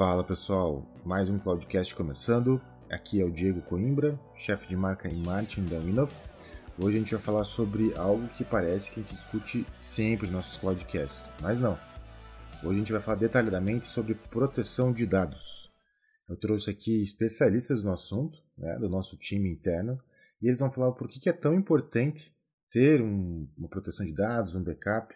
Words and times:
Fala 0.00 0.24
pessoal, 0.24 0.90
mais 1.04 1.28
um 1.28 1.38
podcast 1.38 1.94
começando. 1.94 2.58
Aqui 2.90 3.20
é 3.20 3.24
o 3.26 3.30
Diego 3.30 3.60
Coimbra, 3.60 4.18
chefe 4.34 4.66
de 4.66 4.74
marca 4.74 5.06
em 5.06 5.22
marketing 5.22 5.66
da. 5.66 6.08
Hoje 6.82 6.96
a 6.96 7.00
gente 7.00 7.14
vai 7.14 7.20
falar 7.20 7.44
sobre 7.44 7.92
algo 7.98 8.26
que 8.28 8.42
parece 8.42 8.90
que 8.90 8.98
a 8.98 9.02
gente 9.02 9.14
discute 9.14 9.66
sempre 9.82 10.26
nos 10.26 10.36
nossos 10.36 10.56
podcasts, 10.56 11.28
mas 11.42 11.60
não. 11.60 11.78
Hoje 12.64 12.76
a 12.76 12.78
gente 12.78 12.92
vai 12.92 13.02
falar 13.02 13.18
detalhadamente 13.18 13.88
sobre 13.88 14.14
proteção 14.14 14.90
de 14.90 15.04
dados. 15.04 15.70
Eu 16.26 16.36
trouxe 16.38 16.70
aqui 16.70 17.02
especialistas 17.02 17.84
no 17.84 17.92
assunto, 17.92 18.42
né, 18.56 18.78
do 18.78 18.88
nosso 18.88 19.18
time 19.18 19.50
interno, 19.50 20.02
e 20.40 20.48
eles 20.48 20.60
vão 20.60 20.72
falar 20.72 20.92
por 20.92 21.10
que 21.10 21.28
é 21.28 21.32
tão 21.34 21.52
importante 21.52 22.34
ter 22.70 23.02
um, 23.02 23.46
uma 23.54 23.68
proteção 23.68 24.06
de 24.06 24.14
dados, 24.14 24.54
um 24.54 24.64
backup 24.64 25.14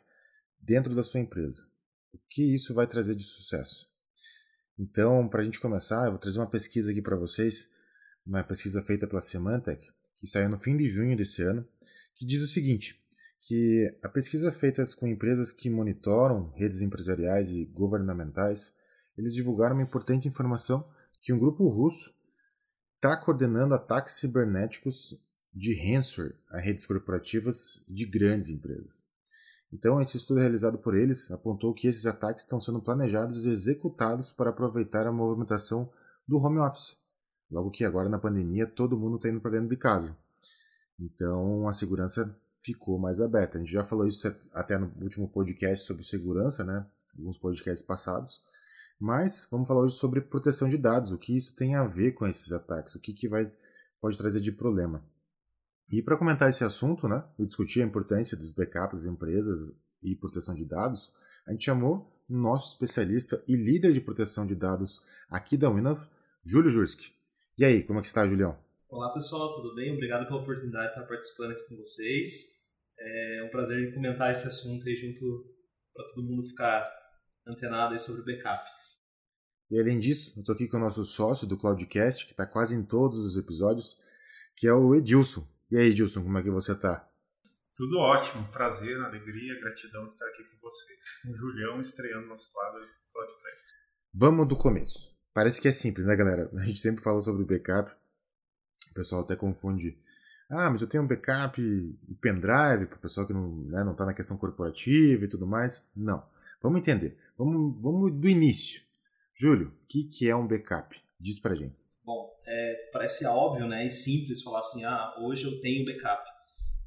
dentro 0.61 0.95
da 0.95 1.03
sua 1.03 1.21
empresa. 1.21 1.67
O 2.13 2.19
que 2.29 2.55
isso 2.55 2.75
vai 2.75 2.87
trazer 2.87 3.15
de 3.15 3.25
sucesso? 3.25 3.94
Então, 4.79 5.29
para 5.29 5.43
a 5.43 5.45
gente 5.45 5.61
começar, 5.61 6.05
eu 6.05 6.11
vou 6.11 6.19
trazer 6.19 6.39
uma 6.39 6.51
pesquisa 6.51 6.91
aqui 6.91 7.01
para 7.01 7.17
vocês, 7.17 7.71
uma 8.27 8.43
pesquisa 8.43 8.83
feita 8.83 9.07
pela 9.07 9.21
Symantec, 9.21 9.89
que 10.19 10.27
saiu 10.27 10.49
no 10.49 10.59
fim 10.59 10.77
de 10.77 10.89
junho 10.89 11.17
desse 11.17 11.43
ano, 11.43 11.67
que 12.15 12.27
diz 12.27 12.43
o 12.43 12.49
seguinte, 12.49 13.01
que 13.43 13.97
a 14.03 14.09
pesquisa 14.09 14.51
feita 14.51 14.83
com 14.99 15.07
empresas 15.07 15.53
que 15.53 15.71
monitoram 15.71 16.51
redes 16.57 16.81
empresariais 16.81 17.51
e 17.51 17.67
governamentais, 17.67 18.75
eles 19.17 19.35
divulgaram 19.35 19.77
uma 19.77 19.83
importante 19.83 20.27
informação 20.27 20.89
que 21.23 21.33
um 21.33 21.39
grupo 21.39 21.69
russo 21.69 22.15
está 22.97 23.17
coordenando 23.17 23.75
ataques 23.75 24.15
cibernéticos 24.15 25.19
de 25.53 25.75
ransomware 25.75 26.35
a 26.51 26.59
redes 26.59 26.85
corporativas 26.85 27.85
de 27.87 28.05
grandes 28.07 28.49
empresas. 28.49 29.07
Então, 29.75 30.01
esse 30.01 30.17
estudo 30.17 30.39
realizado 30.39 30.79
por 30.79 30.95
eles 30.95 31.29
apontou 31.33 31.75
que 31.75 31.89
esses 31.89 32.07
ataques 32.07 32.45
estão 32.45 32.61
sendo 32.61 32.81
planejados 32.81 33.45
e 33.45 33.51
executados 33.51 34.31
para 34.31 34.51
aproveitar 34.51 35.05
a 35.05 35.11
movimentação 35.11 35.91
do 36.29 36.39
home 36.39 36.61
office, 36.61 36.97
logo 37.51 37.73
que 37.73 37.85
agora 37.85 38.09
na 38.09 38.21
pandemia 38.21 38.69
todo 38.69 38.97
mundo 38.97 39.17
está 39.17 39.29
indo 39.29 39.41
para 39.41 39.51
dentro 39.51 39.69
de 39.69 39.77
casa. 39.77 40.17
Então, 40.97 41.69
a 41.69 41.73
segurança 41.73 42.39
ficou 42.63 43.01
mais 43.01 43.21
aberta. 43.21 43.59
A 43.59 43.61
gente 43.61 43.73
já 43.73 43.85
falou 43.85 44.07
isso 44.07 44.33
até 44.53 44.79
no 44.79 44.93
último 45.03 45.29
podcast 45.29 45.85
sobre 45.85 46.05
segurança, 46.05 46.63
né? 46.63 46.87
Alguns 47.19 47.37
podcasts 47.37 47.85
passados. 47.85 48.41
Mas 48.97 49.49
vamos 49.51 49.67
falar 49.67 49.81
hoje 49.81 49.97
sobre 49.97 50.21
proteção 50.21 50.69
de 50.69 50.79
dados, 50.79 51.11
o 51.11 51.19
que 51.19 51.37
isso 51.37 51.57
tem 51.57 51.75
a 51.75 51.85
ver 51.85 52.13
com 52.13 52.29
esses 52.29 52.53
ataques, 52.53 52.95
o 52.95 53.01
que, 53.01 53.13
que 53.13 53.29
vai, 53.29 53.51
pode 54.01 54.17
trazer 54.17 54.41
de 54.41 54.53
problema. 54.53 55.03
E 55.91 56.03
para 56.03 56.17
comentar 56.17 56.49
esse 56.49 56.65
assunto, 56.65 57.07
né, 57.07 57.23
e 57.39 57.45
discutir 57.45 57.83
a 57.83 57.87
importância 57.87 58.37
dos 58.37 58.53
backups 58.53 59.03
das 59.03 59.13
empresas 59.13 59.77
e 60.03 60.17
proteção 60.17 60.55
de 60.55 60.65
dados, 60.65 61.13
a 61.47 61.53
gente 61.53 61.65
chamou 61.65 62.11
o 62.29 62.37
nosso 62.37 62.73
especialista 62.73 63.43
e 63.47 63.55
líder 63.55 63.93
de 63.93 64.01
proteção 64.01 64.47
de 64.47 64.55
dados 64.55 65.01
aqui 65.29 65.57
da 65.57 65.71
Winov, 65.71 66.07
Júlio 66.45 66.71
Jurski. 66.71 67.13
E 67.59 67.65
aí, 67.65 67.83
como 67.83 67.99
é 67.99 68.03
que 68.03 68.09
está, 68.09 68.27
Julião? 68.27 68.59
Olá 68.89 69.13
pessoal, 69.13 69.53
tudo 69.53 69.75
bem? 69.75 69.93
Obrigado 69.93 70.27
pela 70.27 70.41
oportunidade 70.41 70.87
de 70.87 70.93
estar 70.95 71.07
participando 71.07 71.51
aqui 71.53 71.69
com 71.69 71.77
vocês. 71.77 72.63
É 72.99 73.45
um 73.47 73.51
prazer 73.51 73.93
comentar 73.95 74.31
esse 74.31 74.47
assunto 74.47 74.89
aí 74.89 74.95
junto 74.95 75.21
para 75.95 76.07
todo 76.07 76.25
mundo 76.25 76.47
ficar 76.47 76.89
antenado 77.47 77.93
aí 77.93 77.99
sobre 77.99 78.23
o 78.23 78.25
backup. 78.25 78.63
E 79.71 79.81
além 79.81 79.99
disso, 79.99 80.33
eu 80.37 80.41
estou 80.41 80.55
aqui 80.55 80.69
com 80.69 80.77
o 80.77 80.81
nosso 80.81 81.05
sócio 81.05 81.47
do 81.47 81.59
Cloudcast, 81.59 82.27
que 82.27 82.33
está 82.33 82.47
quase 82.47 82.77
em 82.77 82.85
todos 82.85 83.19
os 83.19 83.37
episódios, 83.37 83.97
que 84.57 84.67
é 84.67 84.73
o 84.73 84.95
Edilson. 84.95 85.47
E 85.75 85.77
aí, 85.77 85.89
Edilson, 85.89 86.23
como 86.23 86.39
é 86.39 86.43
que 86.45 86.51
você 86.51 86.71
está? 86.71 87.05
Tudo 87.75 87.99
ótimo, 87.99 88.47
prazer, 88.53 88.97
alegria, 89.03 89.59
gratidão 89.59 90.05
de 90.05 90.13
estar 90.13 90.25
aqui 90.29 90.45
com 90.45 90.57
vocês. 90.59 91.21
Com 91.21 91.33
o 91.33 91.37
Julião 91.37 91.81
estreando 91.81 92.29
nosso 92.29 92.53
quadro 92.53 92.81
de 92.81 92.93
Cloudplay. 93.13 93.53
Vamos 94.15 94.47
do 94.47 94.57
começo. 94.57 95.13
Parece 95.33 95.61
que 95.61 95.67
é 95.67 95.73
simples, 95.73 96.07
né, 96.07 96.15
galera? 96.15 96.49
A 96.55 96.65
gente 96.65 96.79
sempre 96.79 97.03
fala 97.03 97.21
sobre 97.21 97.45
backup. 97.45 97.91
O 97.91 98.95
pessoal 98.95 99.23
até 99.23 99.35
confunde. 99.35 99.99
Ah, 100.49 100.71
mas 100.71 100.81
eu 100.81 100.87
tenho 100.87 101.03
um 101.03 101.09
backup 101.09 101.61
e 101.61 102.15
pendrive 102.21 102.87
para 102.87 102.97
o 102.97 103.01
pessoal 103.01 103.27
que 103.27 103.33
não 103.33 103.65
está 103.65 103.79
né, 103.79 103.85
não 103.85 103.97
tá 103.97 104.07
na 104.07 104.15
questão 104.15 104.37
corporativa 104.37 105.25
e 105.25 105.29
tudo 105.29 105.45
mais. 105.45 105.85
Não. 105.97 106.25
Vamos 106.63 106.79
entender. 106.79 107.19
Vamos, 107.37 107.83
vamos 107.83 108.13
do 108.13 108.29
início. 108.29 108.81
Júlio, 109.35 109.71
o 109.71 109.87
que, 109.89 110.05
que 110.05 110.31
é 110.31 110.37
um 110.37 110.47
backup? 110.47 111.03
Diz 111.19 111.41
pra 111.41 111.57
gente. 111.57 111.84
Bom, 112.05 112.27
é, 112.47 112.91
parece 112.93 113.25
óbvio 113.25 113.67
né, 113.67 113.87
e 113.87 113.91
simples 113.91 114.43
falar 114.43 114.59
assim, 114.59 114.85
ah, 114.85 115.15
hoje 115.21 115.45
eu 115.45 115.59
tenho 115.61 115.85
backup. 115.85 116.23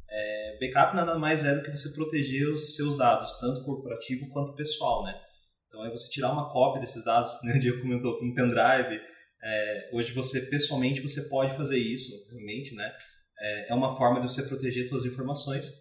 É, 0.09 0.57
backup 0.59 0.95
nada 0.95 1.17
mais 1.17 1.43
é 1.43 1.55
do 1.55 1.63
que 1.63 1.71
você 1.71 1.91
proteger 1.93 2.47
os 2.47 2.75
seus 2.75 2.95
dados, 2.95 3.39
tanto 3.39 3.63
corporativo 3.63 4.29
quanto 4.29 4.53
pessoal, 4.53 5.03
né? 5.03 5.19
Então 5.65 5.83
é 5.83 5.89
você 5.89 6.09
tirar 6.09 6.31
uma 6.31 6.49
cópia 6.49 6.79
desses 6.79 7.03
dados, 7.03 7.31
né, 7.43 7.55
o 7.55 7.59
Diego 7.59 7.81
comentou, 7.81 8.17
com 8.19 8.25
um 8.25 8.33
pendrive. 8.33 9.01
É, 9.43 9.89
hoje 9.91 10.13
você, 10.13 10.41
pessoalmente, 10.41 11.01
você 11.01 11.27
pode 11.29 11.55
fazer 11.55 11.79
isso, 11.79 12.11
realmente, 12.29 12.75
né? 12.75 12.93
É, 13.39 13.71
é 13.71 13.73
uma 13.73 13.95
forma 13.95 14.19
de 14.19 14.31
você 14.31 14.43
proteger 14.43 14.87
suas 14.87 15.05
informações, 15.05 15.71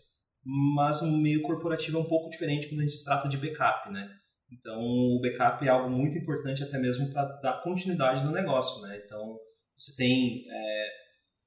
mas 0.74 1.02
o 1.02 1.06
meio 1.06 1.42
corporativo 1.42 1.98
é 1.98 2.00
um 2.00 2.04
pouco 2.04 2.30
diferente 2.30 2.68
quando 2.68 2.80
a 2.80 2.84
gente 2.84 3.04
trata 3.04 3.28
de 3.28 3.36
backup, 3.36 3.90
né? 3.90 4.08
Então, 4.50 4.80
o 4.80 5.20
backup 5.20 5.64
é 5.64 5.68
algo 5.68 5.90
muito 5.90 6.16
importante 6.16 6.62
até 6.62 6.78
mesmo 6.78 7.10
para 7.10 7.24
dar 7.40 7.62
continuidade 7.62 8.24
no 8.24 8.30
negócio, 8.30 8.80
né? 8.82 9.00
Então, 9.04 9.38
você 9.76 9.94
tem 9.96 10.44
é, 10.48 10.88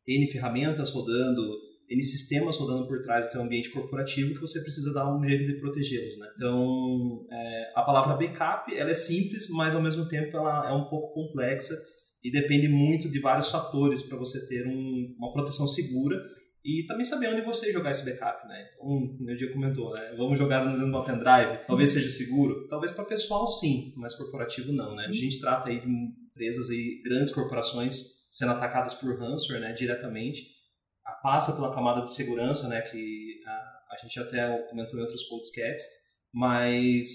N 0.07 0.27
ferramentas 0.27 0.91
rodando, 0.91 1.41
N 1.89 2.03
sistemas 2.03 2.57
rodando 2.57 2.88
por 2.88 3.01
trás 3.01 3.25
do 3.25 3.31
seu 3.31 3.41
ambiente 3.41 3.69
corporativo 3.69 4.33
que 4.33 4.41
você 4.41 4.61
precisa 4.61 4.93
dar 4.93 5.15
um 5.15 5.23
jeito 5.23 5.45
de 5.45 5.59
protegê-los, 5.59 6.17
né? 6.17 6.27
Então, 6.35 7.25
é, 7.31 7.71
a 7.75 7.81
palavra 7.81 8.15
backup, 8.15 8.75
ela 8.75 8.91
é 8.91 8.95
simples, 8.95 9.47
mas 9.49 9.75
ao 9.75 9.81
mesmo 9.81 10.07
tempo 10.07 10.35
ela 10.35 10.69
é 10.69 10.73
um 10.73 10.85
pouco 10.85 11.13
complexa 11.13 11.75
e 12.23 12.29
depende 12.29 12.67
muito 12.67 13.09
de 13.09 13.19
vários 13.19 13.49
fatores 13.49 14.01
para 14.01 14.17
você 14.17 14.45
ter 14.45 14.67
um, 14.67 15.11
uma 15.17 15.31
proteção 15.31 15.65
segura 15.65 16.21
e 16.63 16.85
também 16.85 17.05
saber 17.05 17.29
onde 17.29 17.41
você 17.41 17.71
jogar 17.71 17.91
esse 17.91 18.03
backup, 18.03 18.45
né? 18.47 18.69
Então, 18.73 19.17
meu 19.19 19.35
dia 19.35 19.51
comentou, 19.51 19.93
né? 19.93 20.13
Vamos 20.17 20.37
jogar 20.37 20.65
de 20.65 20.83
uma 20.83 21.05
pendrive, 21.05 21.65
talvez 21.65 21.91
seja 21.91 22.09
seguro. 22.09 22.67
Talvez 22.67 22.91
para 22.91 23.05
pessoal 23.05 23.47
sim, 23.47 23.93
mas 23.95 24.15
corporativo 24.15 24.71
não, 24.73 24.95
né? 24.95 25.05
A 25.07 25.11
gente 25.11 25.39
trata 25.39 25.69
aí 25.69 25.79
de 25.79 25.87
empresas 25.87 26.69
e 26.69 27.01
grandes 27.03 27.33
corporações 27.33 28.27
sendo 28.29 28.51
atacadas 28.51 28.93
por 28.93 29.17
ransomware, 29.17 29.61
né? 29.61 29.73
Diretamente. 29.73 30.59
Passa 31.23 31.53
pela 31.53 31.73
camada 31.73 32.01
de 32.01 32.13
segurança, 32.13 32.67
né? 32.67 32.81
Que 32.81 33.41
a, 33.45 33.51
a 33.91 33.97
gente 34.03 34.19
até 34.19 34.47
comentou 34.69 34.99
em 34.99 35.01
outros 35.01 35.23
podcasts, 35.23 35.87
mas 36.33 37.07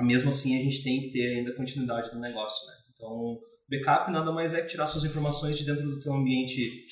mesmo 0.00 0.30
assim 0.30 0.58
a 0.58 0.62
gente 0.62 0.82
tem 0.82 1.00
que 1.00 1.10
ter 1.10 1.38
ainda 1.38 1.54
continuidade 1.54 2.10
do 2.10 2.18
negócio, 2.18 2.66
né? 2.66 2.74
Então, 2.92 3.38
backup 3.70 4.10
nada 4.10 4.32
mais 4.32 4.52
é 4.52 4.62
que 4.62 4.68
tirar 4.68 4.86
suas 4.86 5.04
informações 5.04 5.56
de 5.56 5.64
dentro 5.64 5.88
do 5.88 6.00
teu 6.00 6.12
ambiente 6.12 6.84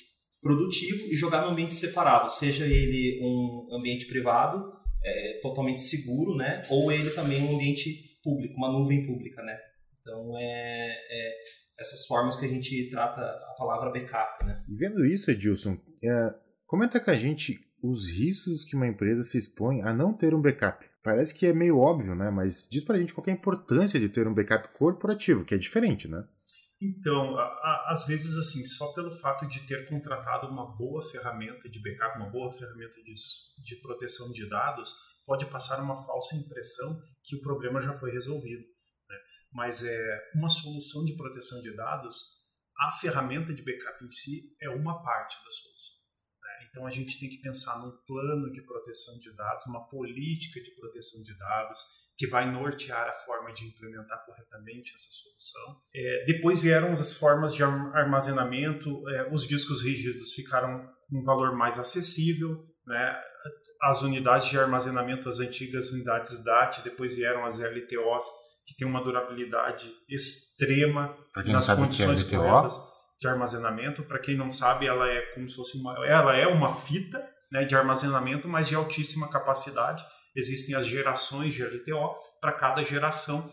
produtivo 0.47 1.13
e 1.13 1.17
jogar 1.17 1.43
no 1.43 1.49
ambiente 1.49 1.75
separado, 1.75 2.33
seja 2.33 2.65
ele 2.65 3.21
um 3.21 3.75
ambiente 3.75 4.07
privado, 4.07 4.73
é, 5.05 5.41
totalmente 5.43 5.81
seguro, 5.81 6.37
né? 6.37 6.63
Ou 6.71 6.93
ele 6.93 7.11
também 7.11 7.43
um 7.43 7.57
ambiente 7.57 8.21
público, 8.23 8.55
uma 8.57 8.71
nuvem 8.71 9.05
pública, 9.05 9.43
né? 9.43 9.59
Então, 10.01 10.39
é, 10.39 10.89
é 11.11 11.33
essas 11.81 12.07
formas 12.07 12.37
que 12.37 12.47
a 12.47 12.49
gente 12.49 12.89
trata 12.91 13.21
a 13.21 13.55
palavra 13.59 13.91
backup, 13.91 14.45
né? 14.45 14.55
Vendo 14.79 15.05
isso, 15.05 15.31
Edilson, 15.31 15.77
é, 16.03 16.35
comenta 16.67 17.01
com 17.01 17.11
a 17.11 17.17
gente 17.17 17.59
os 17.83 18.11
riscos 18.11 18.65
que 18.65 18.77
uma 18.77 18.87
empresa 18.87 19.23
se 19.23 19.37
expõe 19.37 19.83
a 19.83 19.93
não 19.93 20.13
ter 20.13 20.35
um 20.35 20.41
backup. 20.41 20.87
Parece 21.03 21.35
que 21.35 21.47
é 21.47 21.53
meio 21.53 21.79
óbvio, 21.79 22.15
né? 22.15 22.31
Mas 22.31 22.69
diz 22.71 22.85
pra 22.85 22.99
gente 22.99 23.13
qual 23.13 23.25
é 23.27 23.31
a 23.31 23.35
importância 23.35 24.01
de 24.01 24.09
ter 24.09 24.27
um 24.27 24.35
backup 24.35 24.69
corporativo, 24.77 25.45
que 25.45 25.55
é 25.55 25.59
diferente, 25.59 26.09
né? 26.09 26.25
Então, 26.81 27.39
a, 27.39 27.43
a, 27.43 27.93
às 27.93 28.07
vezes, 28.07 28.37
assim, 28.37 28.65
só 28.67 28.93
pelo 28.93 29.11
fato 29.11 29.47
de 29.49 29.67
ter 29.67 29.89
contratado 29.89 30.47
uma 30.47 30.77
boa 30.77 31.03
ferramenta 31.11 31.69
de 31.71 31.81
backup, 31.81 32.19
uma 32.19 32.31
boa 32.31 32.53
ferramenta 32.53 33.03
de, 33.03 33.15
de 33.63 33.77
proteção 33.81 34.31
de 34.33 34.49
dados, 34.49 34.95
pode 35.25 35.47
passar 35.47 35.83
uma 35.83 35.97
falsa 35.97 36.37
impressão 36.37 37.01
que 37.25 37.35
o 37.37 37.41
problema 37.41 37.81
já 37.81 37.95
foi 37.95 38.11
resolvido. 38.11 38.63
Né? 39.09 39.17
Mas 39.53 39.83
é 39.85 40.31
uma 40.35 40.49
solução 40.49 41.05
de 41.07 41.17
proteção 41.17 41.63
de 41.63 41.75
dados, 41.75 42.45
a 42.79 42.91
ferramenta 42.91 43.55
de 43.55 43.63
backup 43.63 44.05
em 44.05 44.11
si 44.11 44.55
é 44.61 44.69
uma 44.69 45.03
parte 45.03 45.43
da 45.43 45.51
solução. 45.51 45.97
Né? 46.43 46.69
Então, 46.69 46.87
a 46.87 46.91
gente 46.91 47.19
tem 47.19 47.31
que 47.31 47.41
pensar 47.41 47.79
num 47.79 47.97
plano 48.07 48.53
de 48.53 48.61
proteção 48.61 49.19
de 49.19 49.35
dados, 49.35 49.65
uma 49.67 49.89
política 49.89 50.61
de 50.61 50.73
proteção 50.73 51.23
de 51.23 51.37
dados 51.39 51.81
que 52.17 52.27
vai 52.27 52.51
nortear 52.51 53.09
a 53.09 53.13
forma 53.13 53.53
de 53.53 53.67
implementar 53.67 54.25
corretamente 54.25 54.95
essa 54.95 55.09
solução. 55.11 55.83
É, 55.95 56.25
depois 56.27 56.63
vieram 56.63 56.93
as 56.93 57.13
formas 57.13 57.55
de 57.55 57.63
armazenamento, 57.63 59.07
é, 59.11 59.29
os 59.33 59.47
discos 59.47 59.83
rígidos 59.83 60.33
ficaram 60.33 60.89
com 61.09 61.19
um 61.19 61.23
valor 61.23 61.55
mais 61.55 61.79
acessível, 61.79 62.65
né? 62.87 63.21
as 63.83 64.03
unidades 64.03 64.49
de 64.49 64.59
armazenamento, 64.59 65.29
as 65.29 65.41
antigas 65.41 65.91
unidades 65.93 66.43
DAT, 66.43 66.83
depois 66.83 67.15
vieram 67.15 67.45
as 67.45 67.61
LTOs, 67.61 68.25
que 68.67 68.75
têm 68.75 68.89
uma 68.89 69.03
durabilidade 69.03 69.93
extrema 70.09 71.17
nas 71.47 71.69
é 71.69 71.77
condições 71.77 72.33
é 72.33 72.37
corretas 72.37 72.81
de 73.21 73.29
armazenamento. 73.29 74.03
Para 74.03 74.19
quem 74.19 74.37
não 74.37 74.51
sabe, 74.51 74.87
ela 74.87 75.09
é 75.09 75.21
como 75.33 75.49
se 75.49 75.55
fosse 75.55 75.79
uma, 75.79 75.95
ela 76.05 76.35
é 76.35 76.47
uma 76.47 76.75
fita 76.75 77.25
né, 77.53 77.65
de 77.65 77.77
armazenamento, 77.77 78.49
mas 78.49 78.67
de 78.67 78.75
altíssima 78.75 79.31
capacidade 79.31 80.03
existem 80.37 80.75
as 80.75 80.87
gerações 80.87 81.55
de 81.55 81.65
LTO, 81.65 82.15
para 82.41 82.53
cada 82.53 82.85
geração 82.85 83.51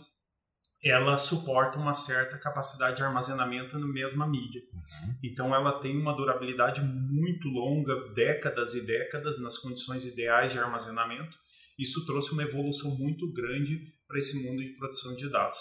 ela 0.83 1.15
suporta 1.15 1.79
uma 1.79 1.93
certa 1.93 2.37
capacidade 2.37 2.97
de 2.97 3.03
armazenamento 3.03 3.79
na 3.79 3.87
mesma 3.87 4.27
mídia. 4.27 4.61
Uhum. 4.73 5.15
Então 5.23 5.55
ela 5.55 5.79
tem 5.79 5.97
uma 5.97 6.13
durabilidade 6.13 6.81
muito 6.81 7.47
longa, 7.47 8.13
décadas 8.13 8.75
e 8.75 8.85
décadas 8.85 9.39
nas 9.39 9.57
condições 9.57 10.05
ideais 10.05 10.51
de 10.51 10.59
armazenamento. 10.59 11.37
Isso 11.79 12.05
trouxe 12.05 12.33
uma 12.33 12.43
evolução 12.43 12.97
muito 12.97 13.31
grande 13.31 13.79
para 14.05 14.19
esse 14.19 14.43
mundo 14.43 14.61
de 14.61 14.75
produção 14.75 15.15
de 15.15 15.29
dados. 15.29 15.57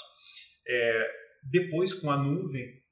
É, 0.66 1.10
depois, 1.50 1.94
com 1.94 2.10
a 2.10 2.16
nuvem, 2.16 2.82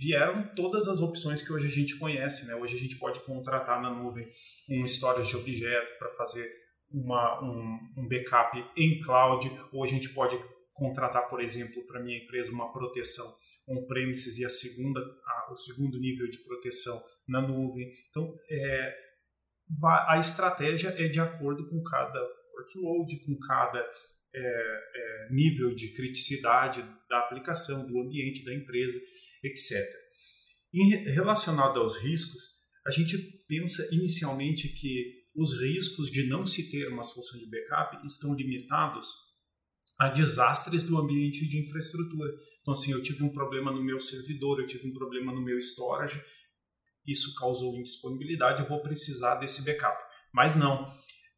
vieram 0.00 0.54
todas 0.54 0.88
as 0.88 1.00
opções 1.00 1.42
que 1.42 1.52
hoje 1.52 1.66
a 1.66 1.70
gente 1.70 1.98
conhece. 1.98 2.46
Né? 2.46 2.54
Hoje 2.54 2.74
a 2.74 2.78
gente 2.78 2.96
pode 2.96 3.20
contratar 3.20 3.82
na 3.82 3.90
nuvem 3.90 4.26
um 4.70 4.84
storage 4.86 5.28
de 5.28 5.36
objeto 5.36 5.98
para 5.98 6.08
fazer 6.10 6.50
uma, 6.90 7.42
um, 7.42 7.78
um 7.98 8.08
backup 8.08 8.56
em 8.76 9.00
cloud, 9.00 9.50
ou 9.72 9.84
a 9.84 9.86
gente 9.86 10.08
pode 10.10 10.38
contratar, 10.72 11.28
por 11.28 11.40
exemplo, 11.40 11.84
para 11.86 12.02
minha 12.02 12.18
empresa 12.18 12.52
uma 12.52 12.72
proteção 12.72 13.26
on-premises 13.68 14.38
e 14.38 14.44
a 14.44 14.48
segunda, 14.48 15.00
a, 15.00 15.50
o 15.50 15.56
segundo 15.56 15.98
nível 15.98 16.30
de 16.30 16.38
proteção 16.44 16.96
na 17.28 17.40
nuvem. 17.40 17.90
Então, 18.10 18.32
é, 18.48 18.94
a 20.08 20.18
estratégia 20.18 20.94
é 20.96 21.08
de 21.08 21.18
acordo 21.18 21.68
com 21.68 21.82
cada 21.82 22.20
workload, 22.54 23.24
com 23.24 23.36
cada 23.38 23.80
é, 24.34 24.38
é, 24.38 25.28
nível 25.32 25.74
de 25.74 25.92
criticidade 25.94 26.82
da 27.08 27.18
aplicação, 27.20 27.86
do 27.88 28.00
ambiente 28.00 28.44
da 28.44 28.54
empresa, 28.54 28.98
etc. 29.42 29.76
Em, 30.72 31.12
relacionado 31.12 31.80
aos 31.80 31.96
riscos, 31.96 32.56
a 32.86 32.90
gente 32.90 33.18
pensa 33.48 33.88
inicialmente 33.92 34.68
que 34.68 35.15
os 35.36 35.60
riscos 35.60 36.10
de 36.10 36.26
não 36.26 36.46
se 36.46 36.70
ter 36.70 36.88
uma 36.88 37.02
solução 37.02 37.38
de 37.38 37.50
backup 37.50 38.04
estão 38.06 38.34
limitados 38.34 39.06
a 39.98 40.08
desastres 40.08 40.84
do 40.84 40.98
ambiente 40.98 41.46
de 41.48 41.58
infraestrutura. 41.58 42.30
Então, 42.60 42.72
assim, 42.72 42.92
eu 42.92 43.02
tive 43.02 43.22
um 43.22 43.32
problema 43.32 43.70
no 43.70 43.82
meu 43.82 43.98
servidor, 44.00 44.60
eu 44.60 44.66
tive 44.66 44.88
um 44.88 44.92
problema 44.92 45.32
no 45.32 45.42
meu 45.42 45.58
storage, 45.58 46.22
isso 47.06 47.34
causou 47.34 47.76
indisponibilidade, 47.76 48.62
eu 48.62 48.68
vou 48.68 48.82
precisar 48.82 49.36
desse 49.36 49.62
backup. 49.62 49.96
Mas 50.32 50.56
não, 50.56 50.86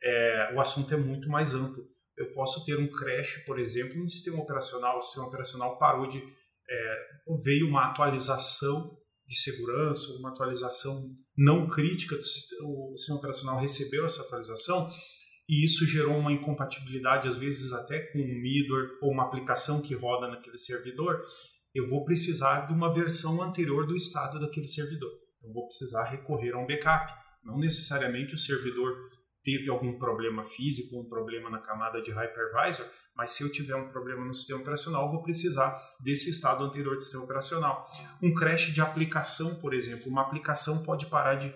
é, 0.03 0.53
o 0.55 0.61
assunto 0.61 0.93
é 0.93 0.97
muito 0.97 1.29
mais 1.29 1.55
amplo. 1.55 1.87
Eu 2.17 2.33
posso 2.33 2.65
ter 2.65 2.79
um 2.79 2.91
crash, 2.91 3.45
por 3.47 3.61
exemplo, 3.61 3.97
no 3.97 4.09
sistema 4.09 4.43
operacional, 4.43 4.99
o 4.99 5.03
sistema 5.03 5.29
operacional 5.29 5.79
parou 5.79 6.09
de. 6.09 6.19
É, 6.71 7.09
veio 7.45 7.69
uma 7.69 7.87
atualização 7.87 8.99
de 9.29 9.39
segurança, 9.39 10.11
uma 10.19 10.31
atualização 10.31 11.15
não 11.37 11.69
crítica 11.69 12.17
do 12.17 12.25
sistema, 12.25 12.67
o 12.67 12.97
sistema 12.97 13.19
operacional 13.19 13.59
recebeu 13.59 14.05
essa 14.05 14.23
atualização 14.23 14.91
e 15.49 15.65
isso 15.65 15.87
gerou 15.87 16.17
uma 16.17 16.33
incompatibilidade, 16.33 17.29
às 17.29 17.37
vezes 17.37 17.73
até 17.73 18.01
com 18.13 18.19
um 18.19 18.41
middleware 18.41 18.99
ou 19.03 19.13
uma 19.13 19.25
aplicação 19.25 19.83
que 19.83 19.95
roda 19.95 20.29
naquele 20.29 20.59
servidor, 20.59 21.23
eu 21.75 21.87
vou 21.87 22.05
precisar 22.05 22.67
de 22.67 22.73
uma 22.73 22.93
versão 22.93 23.43
anterior 23.43 23.87
do 23.87 23.97
estado 23.97 24.41
daquele 24.41 24.67
servidor. 24.67 25.11
Eu 25.43 25.53
vou 25.53 25.67
precisar 25.67 26.05
recorrer 26.05 26.55
a 26.55 26.59
um 26.59 26.67
backup. 26.67 27.13
Não 27.45 27.59
necessariamente 27.59 28.35
o 28.35 28.39
servidor 28.39 28.95
teve 29.43 29.71
algum 29.71 29.99
problema 29.99 30.43
físico, 30.43 31.01
um 31.01 31.09
problema 31.09 31.49
na 31.49 31.61
camada 31.61 32.03
de 32.03 32.11
hypervisor, 32.11 32.87
mas 33.19 33.33
se 33.33 33.43
eu 33.43 33.51
tiver 33.51 33.75
um 33.75 33.89
problema 33.89 34.25
no 34.25 34.33
sistema 34.33 34.61
operacional, 34.61 35.07
eu 35.07 35.11
vou 35.11 35.23
precisar 35.23 35.77
desse 36.01 36.31
estado 36.31 36.63
anterior 36.63 36.95
do 36.95 37.03
sistema 37.03 37.25
operacional. 37.25 37.85
Um 38.23 38.33
crash 38.33 38.73
de 38.73 38.81
aplicação, 38.81 39.57
por 39.57 39.75
exemplo, 39.75 40.09
uma 40.09 40.23
aplicação 40.23 40.85
pode 40.85 41.07
parar 41.07 41.35
de 41.35 41.53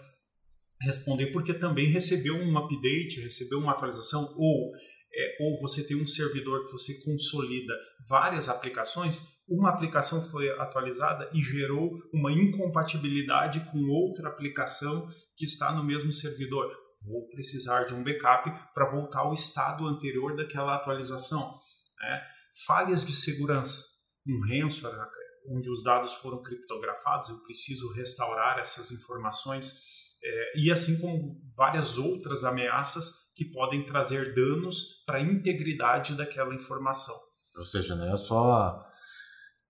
responder 0.81 1.27
porque 1.27 1.55
também 1.55 1.87
recebeu 1.87 2.35
um 2.35 2.59
update, 2.59 3.21
recebeu 3.21 3.61
uma 3.61 3.71
atualização 3.71 4.35
ou 4.37 4.73
é, 5.15 5.37
ou 5.41 5.61
você 5.61 5.87
tem 5.87 5.97
um 5.97 6.07
servidor 6.07 6.65
que 6.65 6.73
você 6.73 6.95
consolida 7.05 7.75
várias 8.09 8.49
aplicações, 8.49 9.43
uma 9.49 9.69
aplicação 9.69 10.23
foi 10.23 10.49
atualizada 10.59 11.29
e 11.35 11.41
gerou 11.41 12.03
uma 12.13 12.33
incompatibilidade 12.33 13.61
com 13.71 13.79
outra 13.91 14.29
aplicação 14.29 15.07
que 15.37 15.45
está 15.45 15.73
no 15.73 15.85
mesmo 15.85 16.13
servidor. 16.13 16.82
Vou 17.07 17.29
precisar 17.29 17.85
de 17.85 17.95
um 17.95 18.03
backup 18.03 18.51
para 18.75 18.91
voltar 18.91 19.21
ao 19.21 19.33
estado 19.33 19.87
anterior 19.87 20.37
daquela 20.37 20.77
atualização. 20.77 21.55
Né? 22.01 22.23
Falhas 22.67 23.05
de 23.05 23.13
segurança, 23.13 23.85
um 24.27 24.39
ransomware 24.41 25.09
onde 25.49 25.71
os 25.71 25.83
dados 25.83 26.15
foram 26.15 26.43
criptografados, 26.43 27.31
eu 27.31 27.39
preciso 27.43 27.93
restaurar 27.93 28.59
essas 28.59 28.93
informações 28.93 29.93
é, 30.23 30.59
e 30.59 30.71
assim 30.71 31.01
como 31.01 31.33
várias 31.57 31.99
outras 31.99 32.45
ameaças 32.45 33.33
que 33.35 33.45
podem 33.47 33.85
trazer 33.85 34.35
danos 34.35 35.03
para 35.05 35.19
a 35.19 35.23
integridade 35.23 36.15
daquela 36.15 36.55
informação. 36.55 37.15
Ou 37.57 37.65
seja, 37.65 37.97
não 37.97 38.13
é 38.13 38.17
só. 38.17 38.87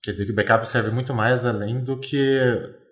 Quer 0.03 0.13
dizer 0.13 0.27
que 0.27 0.33
o 0.33 0.35
backup 0.35 0.69
serve 0.69 0.91
muito 0.91 1.15
mais 1.15 1.47
além 1.47 1.83
do 1.83 1.99
que 1.99 2.39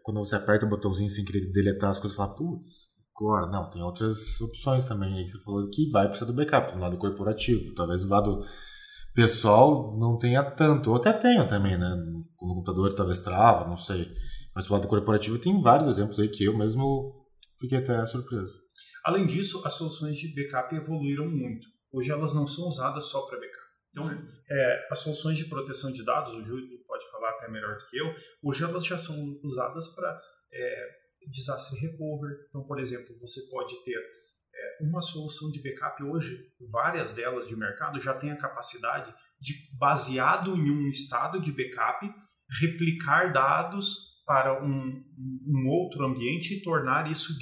quando 0.02 0.20
você 0.20 0.36
aperta 0.36 0.64
o 0.64 0.68
botãozinho 0.68 1.10
sem 1.10 1.24
querer 1.24 1.52
deletar 1.52 1.90
as 1.90 1.98
coisas 1.98 2.14
e 2.14 2.16
fala, 2.16 2.34
putz, 2.34 2.89
agora. 3.20 3.46
Não, 3.46 3.68
tem 3.68 3.82
outras 3.82 4.40
opções 4.40 4.86
também 4.86 5.16
aí 5.16 5.24
que 5.24 5.30
você 5.30 5.44
falou 5.44 5.68
que 5.70 5.90
vai 5.90 6.08
precisar 6.08 6.30
do 6.30 6.36
backup, 6.36 6.74
no 6.74 6.80
lado 6.80 6.96
corporativo. 6.96 7.74
Talvez 7.74 8.04
o 8.04 8.08
lado 8.08 8.44
pessoal 9.14 9.96
não 9.98 10.16
tenha 10.16 10.42
tanto, 10.42 10.90
ou 10.90 10.96
até 10.96 11.12
tenha 11.12 11.46
também, 11.46 11.78
né? 11.78 11.96
Quando 12.38 12.52
o 12.52 12.54
computador 12.54 12.94
talvez 12.94 13.20
trava, 13.20 13.68
não 13.68 13.76
sei. 13.76 14.10
Mas 14.54 14.68
o 14.68 14.72
lado 14.72 14.88
corporativo 14.88 15.38
tem 15.38 15.60
vários 15.60 15.88
exemplos 15.88 16.18
aí 16.18 16.28
que 16.28 16.44
eu 16.44 16.56
mesmo 16.56 17.20
Fiquei 17.60 17.78
até 17.78 18.06
surpreso. 18.06 18.58
Além 19.04 19.26
disso, 19.26 19.62
as 19.66 19.74
soluções 19.74 20.16
de 20.16 20.34
backup 20.34 20.74
evoluíram 20.74 21.28
muito. 21.28 21.66
Hoje 21.92 22.10
elas 22.10 22.32
não 22.32 22.46
são 22.46 22.66
usadas 22.66 23.04
só 23.04 23.26
para 23.26 23.38
backup. 23.38 23.60
Então, 23.90 24.28
é, 24.50 24.88
as 24.90 25.00
soluções 25.00 25.36
de 25.36 25.44
proteção 25.44 25.92
de 25.92 26.02
dados, 26.04 26.32
o 26.32 26.42
Júlio 26.42 26.82
pode 26.86 27.08
falar 27.10 27.30
até 27.30 27.50
melhor 27.50 27.76
do 27.76 27.86
que 27.86 27.98
eu, 27.98 28.14
hoje 28.42 28.64
elas 28.64 28.86
já 28.86 28.96
são 28.96 29.14
usadas 29.42 29.94
para 29.94 30.18
é, 30.52 30.88
desastre 31.28 31.78
recovery. 31.78 32.34
Então, 32.48 32.64
por 32.64 32.78
exemplo, 32.78 33.18
você 33.18 33.40
pode 33.50 33.74
ter 33.84 33.96
é, 33.96 34.84
uma 34.84 35.00
solução 35.00 35.50
de 35.50 35.62
backup 35.62 36.02
hoje, 36.02 36.36
várias 36.70 37.12
delas 37.12 37.48
de 37.48 37.56
mercado 37.56 38.00
já 38.00 38.14
têm 38.14 38.30
a 38.30 38.38
capacidade 38.38 39.14
de, 39.40 39.54
baseado 39.78 40.56
em 40.56 40.70
um 40.70 40.88
estado 40.88 41.40
de 41.40 41.52
backup, 41.52 42.10
replicar 42.60 43.32
dados 43.32 44.22
para 44.26 44.62
um, 44.62 45.04
um 45.46 45.68
outro 45.68 46.04
ambiente 46.04 46.54
e 46.54 46.62
tornar 46.62 47.10
isso 47.10 47.36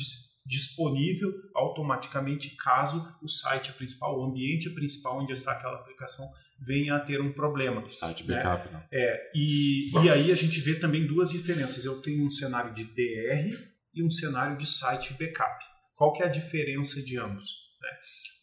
disponível 0.49 1.31
automaticamente 1.55 2.57
caso 2.57 3.07
o 3.23 3.29
site 3.29 3.71
principal, 3.75 4.19
o 4.19 4.25
ambiente 4.25 4.71
principal 4.71 5.21
onde 5.21 5.35
está 5.35 5.53
aquela 5.53 5.77
aplicação 5.77 6.27
venha 6.59 6.97
a 6.97 7.01
ter 7.01 7.21
um 7.21 7.33
problema. 7.33 7.85
O 7.85 7.91
site 7.91 8.27
né? 8.27 8.37
backup, 8.37 8.73
né? 8.73 8.89
É, 8.91 9.31
e, 9.35 9.91
e 10.03 10.11
aí 10.11 10.33
a 10.33 10.35
gente 10.35 10.59
vê 10.61 10.75
também 10.75 11.07
duas 11.07 11.29
diferenças. 11.31 11.85
Eu 11.85 12.01
tenho 12.01 12.27
um 12.27 12.31
cenário 12.31 12.73
de 12.73 12.85
DR 12.85 13.69
e 13.95 14.03
um 14.03 14.11
cenário 14.11 14.57
de 14.57 14.67
site 14.67 15.13
backup. 15.13 15.65
Qual 15.95 16.15
que 16.15 16.23
é 16.23 16.27
a 16.27 16.31
diferença 16.31 17.03
de 17.03 17.19
ambos? 17.19 17.45
Né? 17.83 17.89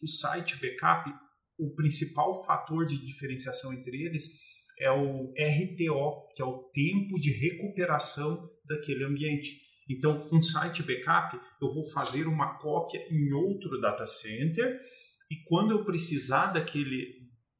O 0.00 0.06
site 0.06 0.56
backup, 0.60 1.12
o 1.58 1.74
principal 1.74 2.32
fator 2.46 2.86
de 2.86 3.04
diferenciação 3.04 3.72
entre 3.72 4.00
eles 4.04 4.46
é 4.78 4.90
o 4.90 5.32
RTO, 5.32 6.28
que 6.36 6.42
é 6.42 6.44
o 6.44 6.70
tempo 6.72 7.18
de 7.18 7.32
recuperação 7.32 8.46
daquele 8.64 9.04
ambiente. 9.04 9.65
Então, 9.88 10.28
um 10.32 10.42
site 10.42 10.82
backup, 10.82 11.38
eu 11.60 11.72
vou 11.72 11.84
fazer 11.90 12.26
uma 12.26 12.58
cópia 12.58 13.00
em 13.10 13.32
outro 13.32 13.80
data 13.80 14.04
center 14.04 14.80
e 15.30 15.36
quando 15.46 15.72
eu 15.72 15.84
precisar 15.84 16.46
daquele, 16.46 17.06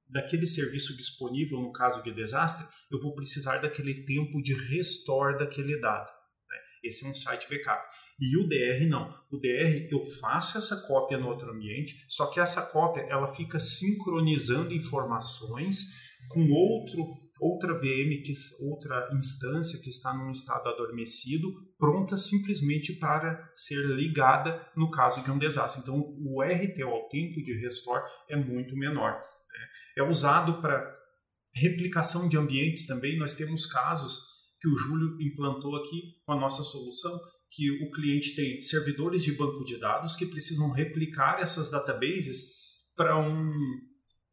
daquele 0.09 0.47
serviço 0.47 0.97
disponível 0.97 1.61
no 1.61 1.73
caso 1.73 2.03
de 2.03 2.13
desastre, 2.13 2.67
eu 2.91 3.01
vou 3.01 3.15
precisar 3.15 3.59
daquele 3.59 4.05
tempo 4.05 4.43
de 4.43 4.55
restore 4.55 5.39
daquele 5.39 5.81
dado. 5.81 6.09
Né? 6.09 6.57
Esse 6.85 7.07
é 7.07 7.09
um 7.11 7.15
site 7.15 7.49
backup. 7.49 7.83
E 8.19 8.37
o 8.37 8.49
DR 8.49 8.89
não. 8.89 9.15
O 9.31 9.39
DR 9.39 9.89
eu 9.91 10.01
faço 10.21 10.57
essa 10.57 10.87
cópia 10.87 11.19
no 11.19 11.29
outro 11.29 11.51
ambiente, 11.51 12.05
só 12.09 12.27
que 12.27 12.41
essa 12.41 12.63
cópia 12.73 13.03
ela 13.03 13.27
fica 13.27 13.59
sincronizando 13.59 14.73
informações 14.73 16.07
com 16.31 16.51
outro 16.51 17.26
outra 17.41 17.75
VM, 17.75 18.23
que, 18.23 18.33
outra 18.63 19.11
instância 19.15 19.81
que 19.83 19.91
está 19.91 20.15
num 20.15 20.31
estado 20.31 20.69
adormecido, 20.69 21.49
pronta 21.79 22.17
simplesmente 22.17 22.95
para 22.95 23.51
ser 23.55 23.81
ligada 23.95 24.67
no 24.77 24.91
caso 24.91 25.23
de 25.23 25.31
um 25.31 25.39
desastre. 25.39 25.83
Então, 25.83 25.97
o 25.97 26.43
RTO, 26.43 26.89
o 26.89 27.09
tempo 27.09 27.43
de 27.43 27.53
restore, 27.61 28.03
é 28.29 28.37
muito 28.37 28.77
menor. 28.77 29.13
Né? 29.13 29.69
É 29.99 30.03
usado 30.03 30.61
para 30.61 30.95
replicação 31.55 32.29
de 32.29 32.37
ambientes 32.37 32.87
também. 32.87 33.19
Nós 33.19 33.35
temos 33.35 33.67
casos 33.67 34.37
que 34.61 34.69
o 34.69 34.77
Júlio 34.77 35.21
implantou 35.21 35.77
aqui 35.77 36.15
com 36.25 36.33
a 36.33 36.41
nossa 36.41 36.63
solução, 36.63 37.13
que 37.51 37.71
o 37.71 37.91
cliente 37.91 38.35
tem 38.35 38.61
servidores 38.61 39.23
de 39.23 39.33
banco 39.33 39.65
de 39.65 39.79
dados 39.79 40.17
que 40.17 40.27
precisam 40.27 40.71
replicar 40.73 41.41
essas 41.41 41.71
databases 41.71 42.57
para 42.97 43.19
um 43.19 43.53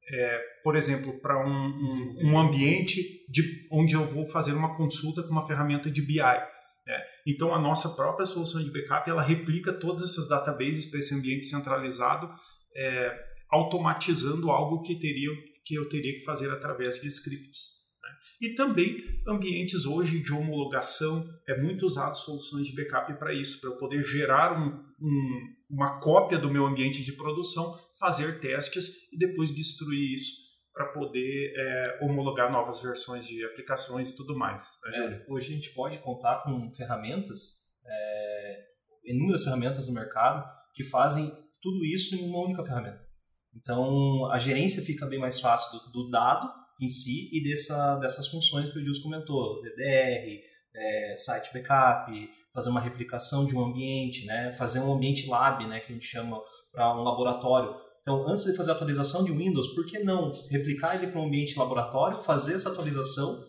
é, 0.09 0.39
por 0.63 0.75
exemplo, 0.75 1.19
para 1.21 1.45
um, 1.45 1.49
um, 1.49 2.31
um, 2.31 2.39
ambiente 2.39 3.25
de, 3.29 3.67
onde 3.71 3.93
eu 3.93 4.05
vou 4.05 4.25
fazer 4.25 4.53
uma 4.53 4.75
consulta 4.75 5.23
com 5.23 5.29
uma 5.29 5.45
ferramenta 5.45 5.89
de 5.89 6.01
BI. 6.01 6.17
Né? 6.17 7.01
Então, 7.25 7.53
a 7.53 7.59
nossa 7.59 7.89
própria 7.89 8.25
solução 8.25 8.61
de 8.63 8.71
backup 8.71 9.09
ela 9.09 9.21
replica 9.21 9.71
todas 9.71 10.03
essas 10.03 10.27
databases 10.27 10.85
para 10.85 10.99
esse 10.99 11.15
ambiente 11.15 11.45
centralizado, 11.45 12.29
é, 12.75 13.33
automatizando 13.49 14.51
algo 14.51 14.81
que, 14.81 14.95
teria, 14.95 15.29
que 15.65 15.75
eu 15.75 15.87
teria 15.87 16.13
que 16.13 16.25
fazer 16.25 16.51
através 16.51 16.99
de 16.99 17.07
scripts. 17.07 17.83
Né? 18.01 18.09
E 18.41 18.55
também 18.55 18.97
ambientes 19.25 19.85
hoje 19.85 20.19
de 20.19 20.33
homologação, 20.33 21.25
é 21.47 21.61
muito 21.61 21.85
usado 21.85 22.17
soluções 22.17 22.67
de 22.67 22.75
backup 22.75 23.13
para 23.17 23.33
isso, 23.33 23.61
para 23.61 23.69
eu 23.69 23.77
poder 23.77 24.01
gerar 24.01 24.59
um, 24.59 24.83
um, 25.03 25.53
uma 25.69 25.99
cópia 25.99 26.39
do 26.39 26.49
meu 26.49 26.65
ambiente 26.65 27.03
de 27.03 27.11
produção, 27.13 27.77
fazer 27.99 28.39
testes 28.39 29.11
e 29.11 29.17
depois 29.17 29.53
destruir 29.53 30.13
isso 30.15 30.43
para 30.73 30.87
poder 30.87 31.53
é, 31.55 31.99
homologar 32.01 32.51
novas 32.51 32.81
versões 32.81 33.27
de 33.27 33.43
aplicações 33.45 34.11
e 34.11 34.15
tudo 34.15 34.35
mais. 34.35 34.79
Né, 34.85 34.97
é, 34.97 35.31
hoje 35.31 35.51
a 35.51 35.55
gente 35.55 35.73
pode 35.73 35.99
contar 35.99 36.41
com 36.43 36.71
ferramentas, 36.71 37.73
é, 37.85 38.63
inúmeras 39.05 39.43
ferramentas 39.43 39.87
no 39.87 39.93
mercado 39.93 40.43
que 40.73 40.83
fazem 40.83 41.31
tudo 41.61 41.85
isso 41.85 42.15
em 42.15 42.27
uma 42.27 42.43
única 42.45 42.63
ferramenta. 42.63 43.05
Então 43.55 44.31
a 44.31 44.39
gerência 44.39 44.81
fica 44.81 45.05
bem 45.05 45.19
mais 45.19 45.39
fácil 45.39 45.79
do, 45.79 45.91
do 45.91 46.09
dado 46.09 46.49
em 46.81 46.87
si 46.87 47.29
e 47.31 47.43
dessa, 47.43 47.97
dessas 47.97 48.27
funções 48.27 48.69
que 48.69 48.79
o 48.79 48.81
Gilles 48.81 48.99
comentou, 48.99 49.61
DDR, 49.61 50.41
é, 50.75 51.15
site 51.15 51.53
backup, 51.53 52.11
fazer 52.53 52.69
uma 52.69 52.79
replicação 52.79 53.45
de 53.45 53.55
um 53.55 53.65
ambiente, 53.65 54.25
né, 54.25 54.53
fazer 54.53 54.79
um 54.79 54.93
ambiente 54.93 55.27
lab, 55.27 55.65
né, 55.65 55.79
que 55.79 55.91
a 55.91 55.95
gente 55.95 56.05
chama 56.05 56.39
para 56.71 56.95
um 56.95 57.03
laboratório 57.03 57.73
então, 58.03 58.27
antes 58.27 58.43
de 58.43 58.53
fazer 58.55 58.71
a 58.71 58.73
atualização 58.73 59.23
de 59.23 59.31
Windows, 59.31 59.73
por 59.73 59.85
que 59.85 59.97
não 59.99 60.29
replicar 60.51 60.95
ele 60.95 61.07
para 61.07 61.21
um 61.21 61.25
ambiente 61.25 61.57
laboratório, 61.57 62.17
fazer 62.17 62.55
essa 62.55 62.69
atualização? 62.69 63.41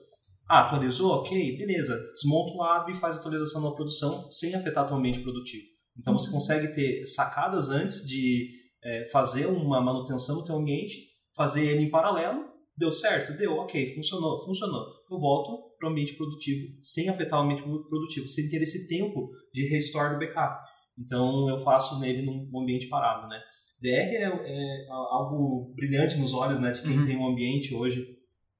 Ah, 0.48 0.60
atualizou? 0.60 1.10
Ok, 1.10 1.56
beleza. 1.58 1.98
Desmonta 2.12 2.52
o 2.52 2.58
lab 2.58 2.90
e 2.90 2.94
faz 2.94 3.16
a 3.16 3.18
atualização 3.18 3.62
na 3.62 3.72
produção 3.72 4.30
sem 4.30 4.54
afetar 4.54 4.90
o 4.90 4.96
ambiente 4.96 5.20
produtivo. 5.20 5.64
Então, 5.98 6.16
você 6.16 6.30
consegue 6.30 6.68
ter 6.68 7.04
sacadas 7.04 7.68
antes 7.68 8.06
de 8.06 8.48
é, 8.84 9.04
fazer 9.06 9.46
uma 9.46 9.80
manutenção 9.80 10.36
do 10.36 10.44
teu 10.44 10.56
ambiente, 10.56 10.98
fazer 11.34 11.64
ele 11.64 11.82
em 11.82 11.90
paralelo. 11.90 12.44
Deu 12.76 12.90
certo? 12.90 13.36
Deu, 13.36 13.56
ok, 13.56 13.94
funcionou, 13.94 14.44
funcionou. 14.44 14.86
Eu 15.10 15.18
volto 15.18 15.76
para 15.78 15.88
o 15.88 15.92
ambiente 15.92 16.14
produtivo, 16.14 16.76
sem 16.82 17.08
afetar 17.08 17.40
o 17.40 17.44
ambiente 17.44 17.62
produtivo, 17.62 18.26
sem 18.26 18.48
ter 18.48 18.60
esse 18.62 18.88
tempo 18.88 19.28
de 19.52 19.68
restore 19.68 20.14
do 20.14 20.18
backup. 20.18 20.60
Então, 20.98 21.48
eu 21.48 21.58
faço 21.58 22.00
nele 22.00 22.22
num 22.22 22.60
ambiente 22.60 22.88
parado, 22.88 23.28
né? 23.28 23.40
DR 23.80 23.88
é, 23.88 24.22
é, 24.24 24.86
algo 24.88 25.72
brilhante 25.74 26.16
nos 26.16 26.32
olhos 26.32 26.58
né, 26.58 26.72
de 26.72 26.82
quem 26.82 26.98
uhum. 26.98 27.06
tem 27.06 27.16
um 27.16 27.28
ambiente 27.28 27.74
hoje. 27.74 28.00
O 28.00 28.06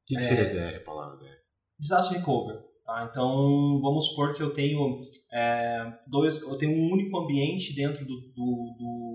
que, 0.06 0.16
que 0.16 0.21
é, 0.21 0.25
seria 0.25 0.52
DR, 0.52 0.76
a 0.76 0.85
palavra 0.85 1.16
DR? 1.16 1.37
Disaster 1.78 2.18
Recover. 2.18 2.59
Tá? 2.85 3.09
Então, 3.11 3.80
vamos 3.80 4.09
supor 4.09 4.35
que 4.35 4.42
eu 4.42 4.52
tenho 4.52 5.00
é, 5.33 5.90
dois, 6.06 6.42
eu 6.42 6.59
tenho 6.59 6.73
um 6.73 6.92
único 6.92 7.16
ambiente 7.16 7.75
dentro 7.75 8.04
do, 8.04 8.14
do, 8.35 8.76
do 8.78 9.13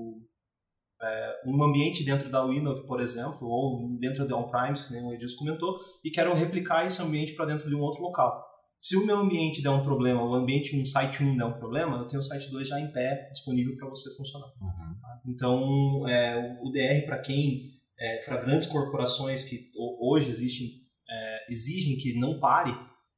é, 1.02 1.42
um 1.46 1.64
ambiente 1.64 2.04
dentro 2.04 2.30
da 2.30 2.46
Windows, 2.46 2.86
por 2.86 3.02
exemplo, 3.02 3.48
ou 3.48 3.98
dentro 4.00 4.28
da 4.28 4.36
on-premise, 4.36 4.88
que 4.88 4.94
nem 4.94 5.04
o 5.04 5.14
Edilson 5.14 5.38
comentou, 5.38 5.78
e 6.04 6.12
quero 6.12 6.34
replicar 6.34 6.86
esse 6.86 7.02
ambiente 7.02 7.34
para 7.34 7.46
dentro 7.46 7.70
de 7.70 7.76
um 7.76 7.82
outro 7.82 8.02
local. 8.02 8.46
Se 8.78 8.96
o 8.96 9.06
meu 9.06 9.18
ambiente 9.18 9.62
der 9.62 9.72
um 9.72 9.84
problema, 9.84 10.24
o 10.24 10.34
ambiente 10.34 10.80
um 10.80 10.86
site 10.86 11.22
1 11.22 11.36
der 11.36 11.46
um 11.46 11.60
problema, 11.60 11.98
eu 11.98 12.08
tenho 12.08 12.22
o 12.22 12.24
site 12.24 12.50
2 12.50 12.68
já 12.68 12.80
em 12.80 12.92
pé, 12.92 13.30
disponível 13.32 13.76
para 13.76 13.90
você 13.90 14.16
funcionar. 14.16 14.48
Uhum. 14.62 14.96
Então, 15.28 16.08
é, 16.08 16.58
o 16.62 16.72
DR 16.72 17.06
para 17.06 17.20
quem, 17.20 17.74
é, 18.00 18.24
para 18.24 18.38
grandes 18.38 18.68
corporações 18.68 19.44
que 19.44 19.70
hoje 19.78 20.30
existem, 20.30 20.68
é, 21.10 21.52
exigem 21.52 21.98
que 21.98 22.18
não 22.18 22.40
pare, 22.40 22.74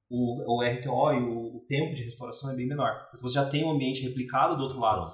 o, 0.10 0.58
o 0.58 0.62
RTO 0.62 1.14
e 1.14 1.24
o, 1.24 1.58
o, 1.58 1.66
tempo 1.68 1.94
de 1.94 2.04
restauração 2.04 2.52
é 2.52 2.56
bem 2.56 2.68
menor, 2.68 3.08
porque 3.10 3.22
você 3.22 3.36
já 3.36 3.46
tem 3.46 3.64
um 3.64 3.72
ambiente 3.72 4.02
replicado 4.02 4.58
do 4.58 4.64
outro 4.64 4.80
lado. 4.80 5.14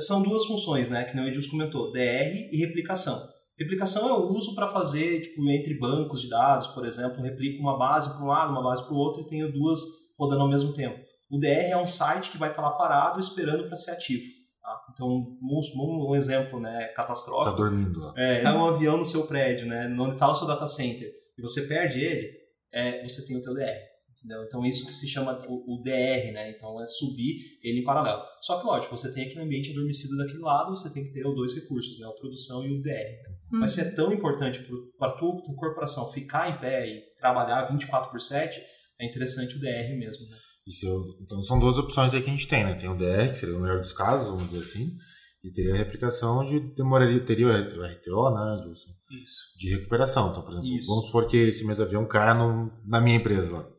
São 0.00 0.22
duas 0.22 0.44
funções, 0.46 0.88
né, 0.88 1.04
que 1.04 1.16
o 1.16 1.24
Edilson 1.24 1.50
comentou, 1.50 1.92
DR 1.92 2.48
e 2.50 2.56
replicação. 2.58 3.20
Replicação 3.56 4.08
eu 4.08 4.24
uso 4.32 4.54
para 4.54 4.66
fazer, 4.66 5.20
tipo, 5.20 5.48
entre 5.48 5.78
bancos 5.78 6.22
de 6.22 6.28
dados, 6.28 6.66
por 6.68 6.84
exemplo, 6.84 7.22
replico 7.22 7.62
uma 7.62 7.78
base 7.78 8.12
para 8.12 8.24
um 8.24 8.26
lado, 8.26 8.50
uma 8.50 8.62
base 8.62 8.84
para 8.84 8.94
o 8.94 8.98
outro 8.98 9.22
e 9.22 9.26
tenho 9.26 9.52
duas 9.52 9.80
rodando 10.18 10.42
ao 10.42 10.48
mesmo 10.48 10.72
tempo. 10.72 10.98
O 11.30 11.38
DR 11.38 11.70
é 11.70 11.76
um 11.76 11.86
site 11.86 12.30
que 12.30 12.38
vai 12.38 12.50
estar 12.50 12.62
lá 12.62 12.70
parado 12.72 13.20
esperando 13.20 13.66
para 13.66 13.76
ser 13.76 13.92
ativo. 13.92 14.24
Tá? 14.60 14.80
Então, 14.92 15.06
um, 15.08 16.10
um, 16.10 16.16
exemplo 16.16 16.58
né, 16.58 16.86
catastrófico. 16.96 17.50
Está 17.50 17.56
dormindo 17.56 18.00
lá. 18.00 18.14
É, 18.16 18.42
é 18.42 18.50
um 18.50 18.66
avião 18.66 18.96
no 18.96 19.04
seu 19.04 19.26
prédio, 19.26 19.66
né, 19.66 19.86
onde 19.98 20.14
está 20.14 20.28
o 20.28 20.34
seu 20.34 20.46
data 20.46 20.66
center, 20.66 21.08
e 21.38 21.42
você 21.42 21.62
perde 21.68 22.00
ele, 22.00 22.28
é, 22.72 23.02
você 23.06 23.24
tem 23.24 23.36
o 23.36 23.42
teu 23.42 23.54
DR. 23.54 23.93
Entendeu? 24.24 24.42
Então, 24.44 24.64
isso 24.64 24.86
que 24.86 24.92
se 24.94 25.06
chama 25.06 25.36
o, 25.46 25.74
o, 25.74 25.82
DR, 25.82 26.32
né? 26.32 26.50
Então, 26.50 26.80
é 26.80 26.86
subir 26.86 27.36
ele 27.62 27.80
em 27.80 27.84
paralelo. 27.84 28.22
Só 28.40 28.58
que, 28.58 28.66
lógico, 28.66 28.96
você 28.96 29.12
tem 29.12 29.26
aquele 29.26 29.42
ambiente 29.42 29.70
adormecido 29.70 30.16
daquele 30.16 30.38
lado, 30.38 30.70
você 30.70 30.88
tem 30.90 31.04
que 31.04 31.12
ter 31.12 31.26
os 31.26 31.34
dois 31.34 31.54
recursos, 31.54 31.98
né? 32.00 32.06
A 32.06 32.12
produção 32.12 32.64
e 32.64 32.72
o 32.72 32.80
DR. 32.80 32.88
Né? 32.88 33.36
Uhum. 33.52 33.60
Mas 33.60 33.72
se 33.72 33.82
é 33.82 33.94
tão 33.94 34.10
importante 34.10 34.60
para 34.98 35.08
a 35.08 35.12
tua, 35.12 35.42
tua, 35.42 35.54
corporação 35.54 36.10
ficar 36.10 36.48
em 36.48 36.58
pé 36.58 36.88
e 36.88 37.14
trabalhar 37.16 37.64
24 37.64 38.10
por 38.10 38.18
7, 38.18 38.58
é 38.98 39.06
interessante 39.06 39.56
o 39.56 39.60
DR 39.60 39.94
mesmo, 39.98 40.26
né? 40.30 40.38
Eu, 40.82 41.04
então, 41.20 41.42
são 41.42 41.58
duas 41.58 41.76
opções 41.76 42.14
aí 42.14 42.22
que 42.22 42.30
a 42.30 42.32
gente 42.32 42.48
tem, 42.48 42.64
né? 42.64 42.74
Tem 42.74 42.88
o 42.88 42.96
DR, 42.96 43.28
que 43.28 43.34
seria 43.36 43.54
o 43.54 43.60
melhor 43.60 43.80
dos 43.80 43.92
casos, 43.92 44.28
vamos 44.28 44.44
dizer 44.44 44.60
assim, 44.60 44.96
e 45.44 45.52
teria 45.52 45.74
a 45.74 45.76
replicação 45.76 46.38
onde 46.38 46.60
demoraria, 46.74 47.22
teria 47.22 47.46
o 47.46 47.50
RTO, 47.50 48.30
né, 48.30 48.62
Gilson? 48.62 48.90
Isso. 49.22 49.58
De 49.58 49.68
recuperação. 49.68 50.30
Então, 50.30 50.42
por 50.42 50.52
exemplo, 50.52 50.68
Isso. 50.68 50.86
vamos 50.86 51.04
supor 51.04 51.26
que 51.26 51.36
esse 51.36 51.66
mesmo 51.66 51.84
avião 51.84 52.08
caia 52.08 52.32
no, 52.32 52.72
na 52.86 52.98
minha 53.02 53.18
empresa 53.18 53.52
lá. 53.52 53.73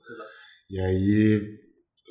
E 0.69 0.79
aí 0.79 1.59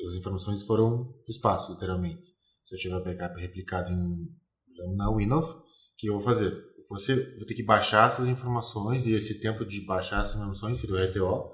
as 0.07 0.13
informações 0.15 0.63
foram 0.63 1.05
para 1.05 1.27
o 1.27 1.31
espaço, 1.31 1.71
literalmente. 1.73 2.33
Se 2.63 2.75
eu 2.75 2.79
tiver 2.79 3.03
backup 3.03 3.39
replicado 3.39 3.91
em, 3.91 4.95
na 4.95 5.15
Windows, 5.15 5.49
o 5.49 5.63
que 5.97 6.07
eu 6.07 6.13
vou 6.13 6.21
fazer? 6.21 6.51
Você 6.89 7.15
vou 7.37 7.45
ter 7.45 7.55
que 7.55 7.63
baixar 7.63 8.05
essas 8.05 8.27
informações 8.27 9.07
e 9.07 9.13
esse 9.13 9.39
tempo 9.39 9.65
de 9.65 9.81
baixar 9.85 10.21
essas 10.21 10.35
informações 10.35 10.77
seria 10.77 10.95
o 10.95 11.03
RTO, 11.03 11.51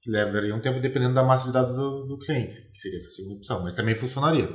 que 0.00 0.10
levaria 0.10 0.54
um 0.54 0.60
tempo 0.60 0.80
dependendo 0.80 1.14
da 1.14 1.22
massa 1.22 1.46
de 1.46 1.52
dados 1.52 1.76
do, 1.76 2.06
do 2.06 2.18
cliente, 2.18 2.60
que 2.72 2.78
seria 2.78 2.98
essa 2.98 3.10
segunda 3.10 3.36
opção, 3.36 3.62
mas 3.62 3.74
também 3.74 3.94
funcionaria. 3.94 4.48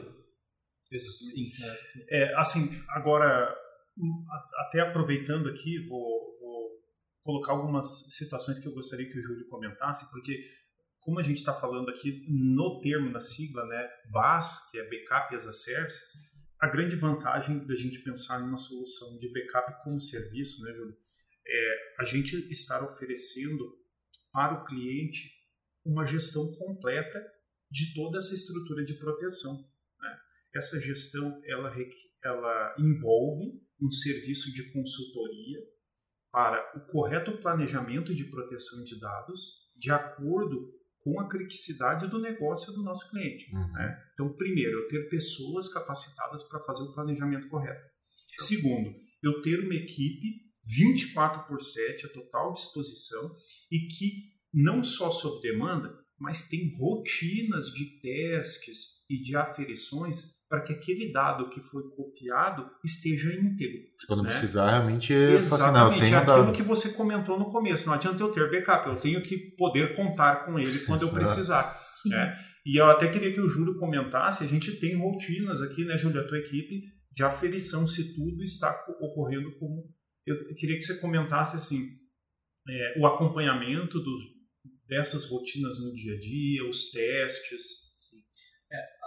Sim. 0.85 1.47
É, 2.09 2.35
assim, 2.39 2.69
agora, 2.89 3.53
até 4.67 4.81
aproveitando 4.81 5.49
aqui, 5.49 5.79
vou, 5.87 5.99
vou 6.39 6.69
colocar 7.21 7.53
algumas 7.53 8.13
situações 8.13 8.59
que 8.59 8.67
eu 8.67 8.73
gostaria 8.73 9.09
que 9.09 9.19
o 9.19 9.23
Júlio 9.23 9.47
comentasse, 9.49 10.09
porque 10.11 10.39
como 11.05 11.19
a 11.19 11.23
gente 11.23 11.37
está 11.37 11.53
falando 11.53 11.89
aqui 11.89 12.25
no 12.27 12.81
termo, 12.81 13.11
na 13.11 13.21
sigla, 13.21 13.63
né, 13.67 13.87
BAS, 14.09 14.71
que 14.71 14.79
é 14.79 14.89
Backup 14.89 15.35
as 15.35 15.45
a 15.45 15.53
Service, 15.53 16.17
a 16.59 16.67
grande 16.67 16.95
vantagem 16.95 17.63
da 17.67 17.75
gente 17.75 17.99
pensar 17.99 18.39
numa 18.39 18.57
solução 18.57 19.19
de 19.19 19.31
backup 19.31 19.83
como 19.83 19.99
serviço, 19.99 20.63
né, 20.63 20.73
Júlio, 20.73 20.97
é 21.47 21.75
a 21.99 22.03
gente 22.03 22.35
estar 22.51 22.83
oferecendo 22.83 23.63
para 24.31 24.55
o 24.55 24.65
cliente 24.65 25.29
uma 25.85 26.03
gestão 26.03 26.43
completa 26.55 27.23
de 27.69 27.93
toda 27.93 28.17
essa 28.17 28.33
estrutura 28.33 28.83
de 28.83 28.95
proteção. 28.95 29.53
Né? 30.01 30.17
Essa 30.55 30.81
gestão 30.81 31.39
ela, 31.45 31.71
ela 32.23 32.75
envolve 32.79 33.61
um 33.79 33.91
serviço 33.91 34.51
de 34.51 34.71
consultoria 34.71 35.59
para 36.31 36.77
o 36.77 36.87
correto 36.87 37.37
planejamento 37.37 38.15
de 38.15 38.23
proteção 38.25 38.83
de 38.83 38.99
dados 38.99 39.69
de 39.75 39.91
acordo 39.91 40.73
com 41.05 41.21
a 41.21 41.29
criticidade 41.29 42.09
do 42.09 42.19
negócio 42.19 42.73
do 42.73 42.81
nosso 42.81 43.11
cliente. 43.11 43.53
Uhum. 43.53 43.71
Né? 43.73 43.95
Então, 44.13 44.35
primeiro, 44.35 44.79
eu 44.79 44.87
ter 44.87 45.07
pessoas 45.07 45.71
capacitadas 45.71 46.41
para 46.49 46.59
fazer 46.61 46.81
o 46.81 46.91
planejamento 46.91 47.47
correto. 47.47 47.85
Segundo, 48.39 48.91
eu 49.21 49.39
ter 49.43 49.59
uma 49.59 49.75
equipe 49.75 50.43
24 50.75 51.47
por 51.47 51.61
7 51.61 52.07
a 52.07 52.09
total 52.09 52.53
disposição 52.53 53.21
e 53.71 53.87
que 53.87 54.33
não 54.51 54.83
só 54.83 55.11
sob 55.11 55.39
demanda, 55.41 55.95
mas 56.19 56.49
tem 56.49 56.75
rotinas 56.79 57.67
de 57.67 57.99
testes 58.01 59.05
e 59.07 59.21
de 59.21 59.35
aferições 59.35 60.34
para 60.49 60.61
que 60.61 60.73
aquele 60.73 61.11
dado 61.11 61.49
que 61.49 61.59
foi 61.59 61.83
copiado 61.89 62.69
esteja 62.83 63.33
íntegro. 63.33 63.81
Quando 64.07 64.23
né? 64.23 64.29
precisar, 64.29 64.69
realmente 64.69 65.13
é 65.13 65.35
Exatamente, 65.37 66.03
é 66.03 66.17
aquilo 66.17 66.43
dado. 66.43 66.51
que 66.51 66.61
você 66.61 66.93
comentou 66.93 67.39
no 67.39 67.51
começo. 67.51 67.87
Não 67.87 67.95
adianta 67.95 68.21
eu 68.21 68.31
ter 68.31 68.49
backup, 68.49 68.87
eu 68.87 68.95
tenho 68.97 69.21
que 69.21 69.55
poder 69.55 69.95
contar 69.95 70.45
com 70.45 70.59
ele 70.59 70.79
quando 70.79 71.03
eu 71.03 71.09
precisar. 71.13 71.75
né? 72.05 72.37
E 72.65 72.79
eu 72.79 72.85
até 72.89 73.07
queria 73.07 73.33
que 73.33 73.41
o 73.41 73.49
Júlio 73.49 73.77
comentasse, 73.77 74.43
a 74.43 74.47
gente 74.47 74.79
tem 74.79 74.97
rotinas 74.97 75.61
aqui, 75.61 75.83
né, 75.85 75.97
Júlio, 75.97 76.21
a 76.21 76.27
tua 76.27 76.39
equipe, 76.39 76.81
de 77.11 77.23
aferição 77.23 77.87
se 77.87 78.15
tudo 78.15 78.43
está 78.43 78.71
ocorrendo 78.99 79.51
como... 79.57 79.83
Eu 80.25 80.55
queria 80.55 80.75
que 80.75 80.81
você 80.81 80.99
comentasse, 80.99 81.55
assim, 81.55 81.79
é, 82.67 82.99
o 82.99 83.05
acompanhamento 83.05 83.99
dos, 83.99 84.21
dessas 84.87 85.29
rotinas 85.29 85.79
no 85.83 85.93
dia 85.93 86.15
a 86.15 86.19
dia, 86.19 86.67
os 86.67 86.89
testes, 86.91 87.84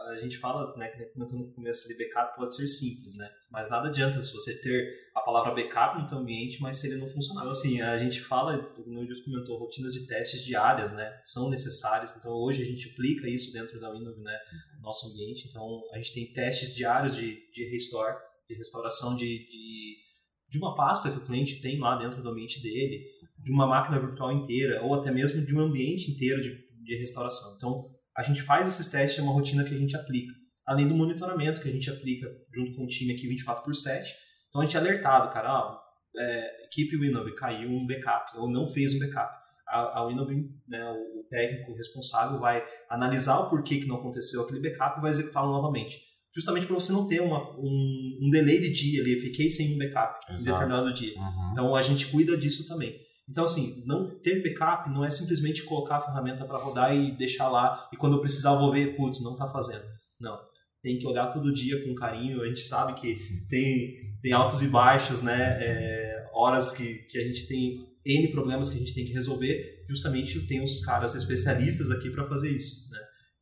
a 0.07 0.17
gente 0.17 0.39
fala, 0.39 0.77
né, 0.77 0.89
que 0.89 1.05
comentou 1.07 1.39
no 1.39 1.53
começo 1.53 1.87
ali, 1.87 1.99
backup 1.99 2.37
pode 2.37 2.55
ser 2.55 2.67
simples, 2.67 3.17
né? 3.17 3.29
Mas 3.51 3.69
nada 3.69 3.89
adianta 3.89 4.23
se 4.23 4.33
você 4.33 4.61
ter 4.61 4.89
a 5.15 5.21
palavra 5.21 5.55
backup 5.55 6.01
no 6.01 6.09
seu 6.09 6.19
ambiente, 6.19 6.61
mas 6.61 6.77
se 6.77 6.87
ele 6.87 7.01
não 7.01 7.09
funcionar. 7.09 7.43
Então, 7.43 7.51
assim, 7.51 7.81
a 7.81 7.99
gente 7.99 8.21
fala, 8.21 8.59
como 8.75 9.01
o 9.01 9.07
Deus 9.07 9.21
comentou, 9.21 9.59
rotinas 9.59 9.93
de 9.93 10.07
testes 10.07 10.45
diárias, 10.45 10.93
né? 10.93 11.19
São 11.23 11.51
necessárias. 11.51 12.17
Então, 12.17 12.33
hoje 12.33 12.63
a 12.63 12.67
gente 12.67 12.91
aplica 12.91 13.29
isso 13.29 13.53
dentro 13.53 13.81
da 13.81 13.93
Windows, 13.93 14.19
né? 14.19 14.39
No 14.77 14.83
nosso 14.83 15.11
ambiente. 15.11 15.49
Então, 15.49 15.83
a 15.93 15.99
gente 15.99 16.15
tem 16.15 16.33
testes 16.33 16.75
diários 16.75 17.17
de, 17.17 17.51
de 17.53 17.65
restore, 17.71 18.17
de 18.49 18.55
restauração 18.55 19.17
de, 19.17 19.27
de 19.27 20.09
de 20.51 20.59
uma 20.59 20.75
pasta 20.75 21.11
que 21.11 21.19
o 21.19 21.25
cliente 21.25 21.61
tem 21.61 21.79
lá 21.79 21.97
dentro 21.97 22.23
do 22.23 22.31
ambiente 22.31 22.63
dele, 22.63 23.05
de 23.39 23.53
uma 23.53 23.67
máquina 23.67 24.01
virtual 24.01 24.33
inteira, 24.33 24.83
ou 24.83 24.95
até 24.95 25.11
mesmo 25.11 25.45
de 25.45 25.55
um 25.55 25.61
ambiente 25.61 26.11
inteiro 26.11 26.41
de, 26.41 26.59
de 26.83 26.97
restauração. 26.97 27.55
Então, 27.57 27.98
a 28.19 28.23
gente 28.25 28.43
faz 28.43 28.67
esses 28.67 28.89
testes, 28.89 29.21
é 29.21 29.23
uma 29.23 29.33
rotina 29.33 29.63
que 29.63 29.73
a 29.73 29.79
gente 29.79 29.97
aplica. 29.97 30.35
Além 30.67 30.89
do 30.89 30.95
monitoramento 30.95 31.61
que 31.61 31.69
a 31.69 31.73
gente 31.73 31.89
aplica 31.89 32.29
junto 32.53 32.75
com 32.75 32.83
o 32.83 32.89
time 32.89 33.15
aqui 33.15 33.29
24 33.29 33.63
por 33.63 33.73
7. 33.73 34.13
Então, 34.49 34.61
a 34.61 34.65
gente 34.65 34.77
é 34.77 34.81
alertado, 34.81 35.33
cara, 35.33 35.49
ah, 35.49 35.81
é, 36.17 36.65
equipe 36.67 36.99
Winove 36.99 37.33
caiu 37.37 37.71
um 37.71 37.87
backup, 37.87 38.37
ou 38.37 38.51
não 38.51 38.67
fez 38.67 38.93
um 38.93 38.99
backup. 38.99 39.33
A, 39.69 40.01
a 40.01 40.09
Winove, 40.09 40.35
né, 40.67 40.85
o 40.91 41.25
técnico 41.31 41.73
responsável, 41.75 42.41
vai 42.41 42.67
analisar 42.91 43.39
o 43.39 43.49
porquê 43.49 43.79
que 43.79 43.87
não 43.87 43.97
aconteceu 43.97 44.43
aquele 44.43 44.61
backup 44.61 44.99
e 44.99 45.03
vai 45.03 45.11
executá-lo 45.11 45.53
novamente 45.53 46.09
justamente 46.35 46.67
para 46.67 46.75
você 46.75 46.93
não 46.93 47.09
ter 47.09 47.21
uma, 47.21 47.59
um, 47.59 48.19
um, 48.23 48.31
delay 48.31 48.61
de 48.61 48.73
dia 48.73 49.01
ali, 49.01 49.19
fiquei 49.19 49.51
sem 49.51 49.75
um 49.75 49.79
backup 49.79 50.19
Exato. 50.29 50.41
em 50.41 50.45
determinado 50.45 50.93
dia. 50.93 51.19
Uhum. 51.19 51.49
Então 51.51 51.75
a 51.75 51.83
gente 51.83 52.07
cuida 52.07 52.37
disso 52.37 52.69
também. 52.69 52.95
Então, 53.29 53.45
assim, 53.45 53.83
não 53.85 54.19
ter 54.21 54.43
backup 54.43 54.89
não 54.91 55.05
é 55.05 55.11
simplesmente 55.11 55.63
colocar 55.65 55.97
a 55.97 56.01
ferramenta 56.01 56.45
para 56.45 56.59
rodar 56.59 56.97
e 56.97 57.17
deixar 57.17 57.49
lá, 57.49 57.89
e 57.93 57.97
quando 57.97 58.15
eu 58.17 58.21
precisar 58.21 58.53
eu 58.53 58.59
vou 58.59 58.73
ver, 58.73 58.97
putz, 58.97 59.23
não 59.23 59.33
está 59.33 59.47
fazendo. 59.47 59.85
Não. 60.19 60.39
Tem 60.83 60.99
que 60.99 61.07
olhar 61.07 61.27
todo 61.33 61.53
dia 61.53 61.85
com 61.85 61.95
carinho. 61.95 62.41
A 62.41 62.47
gente 62.47 62.61
sabe 62.61 62.95
que 62.95 63.17
tem, 63.49 63.97
tem 64.23 64.33
altos 64.33 64.63
e 64.63 64.69
baixos, 64.69 65.21
né? 65.21 65.59
É, 65.61 66.31
horas 66.33 66.73
que, 66.73 66.95
que 67.11 67.19
a 67.19 67.25
gente 67.25 67.47
tem 67.47 67.87
N 68.07 68.31
problemas 68.31 68.71
que 68.71 68.77
a 68.77 68.81
gente 68.81 68.95
tem 68.95 69.05
que 69.05 69.13
resolver. 69.13 69.85
Justamente 69.89 70.47
tem 70.47 70.63
os 70.63 70.85
caras 70.85 71.15
especialistas 71.15 71.91
aqui 71.91 72.11
para 72.11 72.25
fazer 72.25 72.51
isso, 72.51 72.89
né? 72.91 73.01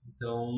Então, 0.08 0.50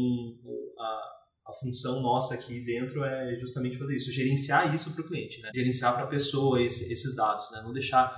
a, 0.78 1.18
a 1.48 1.52
função 1.52 2.02
nossa 2.02 2.34
aqui 2.34 2.60
dentro 2.60 3.02
é 3.02 3.38
justamente 3.40 3.78
fazer 3.78 3.96
isso, 3.96 4.12
gerenciar 4.12 4.74
isso 4.74 4.92
para 4.92 5.02
o 5.02 5.06
cliente, 5.06 5.40
né? 5.40 5.50
gerenciar 5.54 5.94
para 5.94 6.04
a 6.04 6.06
pessoa 6.06 6.62
esse, 6.62 6.92
esses 6.92 7.16
dados, 7.16 7.50
né? 7.50 7.62
não 7.62 7.72
deixar, 7.72 8.12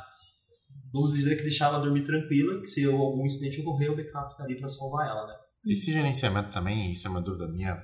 vamos 0.93 1.15
dizer 1.15 1.37
que 1.37 1.43
deixar 1.43 1.67
ela 1.67 1.79
dormir 1.79 2.03
tranquila, 2.03 2.61
que 2.61 2.67
se 2.67 2.85
algum 2.85 3.25
incidente 3.25 3.61
ocorrer, 3.61 3.91
o 3.91 3.97
backup 3.97 4.33
está 4.33 4.45
ali 4.45 4.57
para 4.57 4.69
salvar 4.69 5.09
ela. 5.09 5.27
Né? 5.27 5.35
Esse 5.67 5.93
gerenciamento 5.93 6.53
também, 6.53 6.93
isso 6.93 7.07
é 7.07 7.11
uma 7.11 7.21
dúvida 7.21 7.49
minha, 7.49 7.75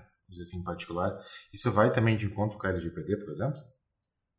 assim, 0.40 0.58
em 0.58 0.64
particular, 0.64 1.18
isso 1.52 1.70
vai 1.70 1.92
também 1.92 2.16
de 2.16 2.26
encontro 2.26 2.58
com 2.58 2.66
a 2.66 2.70
LGPD, 2.70 3.16
por 3.18 3.32
exemplo? 3.32 3.60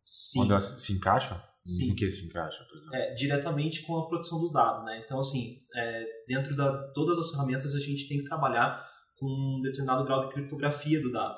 Sim. 0.02 0.42
Onde 0.42 0.52
elas 0.52 0.82
se 0.82 0.94
encaixam? 0.94 1.42
Sim. 1.66 1.92
Em 1.92 1.96
que 1.96 2.10
se 2.10 2.26
encaixa, 2.26 2.64
por 2.64 2.78
exemplo? 2.78 2.96
É, 2.96 3.14
diretamente 3.14 3.82
com 3.82 3.98
a 3.98 4.08
proteção 4.08 4.40
dos 4.40 4.54
dados, 4.54 4.86
né? 4.86 5.02
Então, 5.04 5.20
assim, 5.20 5.58
é, 5.76 6.06
dentro 6.26 6.56
de 6.56 6.94
todas 6.94 7.18
as 7.18 7.30
ferramentas 7.30 7.76
a 7.76 7.80
gente 7.80 8.08
tem 8.08 8.20
que 8.20 8.24
trabalhar 8.24 8.82
com 9.18 9.26
um 9.28 9.62
determinado 9.62 10.06
grau 10.06 10.22
de 10.22 10.34
criptografia 10.34 11.02
do 11.02 11.12
dado. 11.12 11.38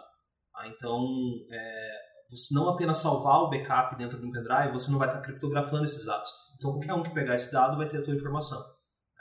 Ah, 0.56 0.68
então, 0.68 1.04
é, 1.52 1.92
você 2.30 2.54
não 2.54 2.70
apenas 2.70 2.98
salvar 2.98 3.42
o 3.42 3.50
backup 3.50 3.98
dentro 3.98 4.20
de 4.20 4.26
um 4.26 4.32
pendrive, 4.32 4.72
você 4.72 4.92
não 4.92 5.00
vai 5.00 5.08
estar 5.08 5.22
criptografando 5.22 5.84
esses 5.84 6.06
dados. 6.06 6.30
Então, 6.58 6.72
qualquer 6.72 6.94
um 6.94 7.04
que 7.04 7.14
pegar 7.14 7.36
esse 7.36 7.52
dado 7.52 7.78
vai 7.78 7.88
ter 7.88 7.98
a 7.98 8.02
tua 8.04 8.14
informação. 8.14 8.60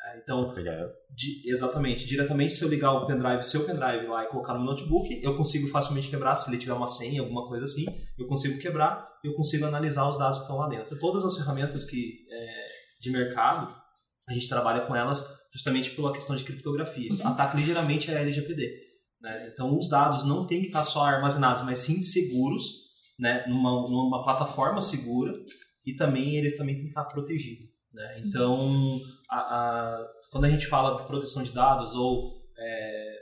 É, 0.07 0.19
então, 0.19 0.55
di, 1.15 1.49
exatamente, 1.50 2.07
diretamente 2.07 2.53
se 2.53 2.62
eu 2.62 2.69
ligar 2.69 2.93
o 2.93 3.07
pendrive, 3.07 3.43
seu 3.43 3.65
pendrive 3.65 4.07
lá 4.07 4.25
e 4.25 4.29
colocar 4.29 4.55
no 4.55 4.65
notebook, 4.65 5.21
eu 5.23 5.37
consigo 5.37 5.69
facilmente 5.69 6.09
quebrar, 6.09 6.35
se 6.35 6.50
ele 6.50 6.59
tiver 6.59 6.73
uma 6.73 6.87
senha, 6.87 7.21
alguma 7.21 7.47
coisa 7.47 7.65
assim, 7.65 7.85
eu 8.19 8.27
consigo 8.27 8.59
quebrar, 8.61 9.09
eu 9.25 9.35
consigo 9.35 9.65
analisar 9.65 10.09
os 10.09 10.19
dados 10.19 10.38
que 10.38 10.45
estão 10.45 10.57
lá 10.57 10.69
dentro. 10.69 10.99
Todas 10.99 11.25
as 11.25 11.37
ferramentas 11.37 11.85
que 11.85 12.27
é, 12.31 12.67
de 13.00 13.11
mercado, 13.11 13.73
a 14.29 14.33
gente 14.33 14.49
trabalha 14.49 14.83
com 14.83 14.95
elas 14.95 15.25
justamente 15.53 15.91
pela 15.93 16.12
questão 16.12 16.37
de 16.37 16.45
criptografia. 16.45 17.11
Ataca 17.25 17.57
ligeiramente 17.57 18.11
a 18.11 18.21
LGPD. 18.21 18.88
Né? 19.21 19.50
Então, 19.53 19.77
os 19.77 19.88
dados 19.88 20.25
não 20.25 20.47
têm 20.47 20.61
que 20.61 20.69
estar 20.69 20.85
só 20.85 21.05
armazenados, 21.05 21.62
mas 21.62 21.79
sim 21.79 22.03
seguros, 22.03 22.88
né? 23.19 23.45
numa, 23.49 23.71
numa 23.89 24.23
plataforma 24.23 24.81
segura, 24.81 25.33
e 25.85 25.95
também 25.95 26.37
eles 26.37 26.57
também 26.57 26.77
têm 26.77 26.85
que 26.85 26.90
estar 26.90 27.05
protegidos. 27.05 27.69
Né? 27.92 28.09
Então, 28.27 29.01
a, 29.31 29.38
a, 29.38 30.07
quando 30.31 30.45
a 30.45 30.51
gente 30.51 30.66
fala 30.66 31.01
de 31.01 31.07
proteção 31.07 31.42
de 31.42 31.53
dados 31.53 31.95
ou 31.95 32.42
é, 32.59 33.16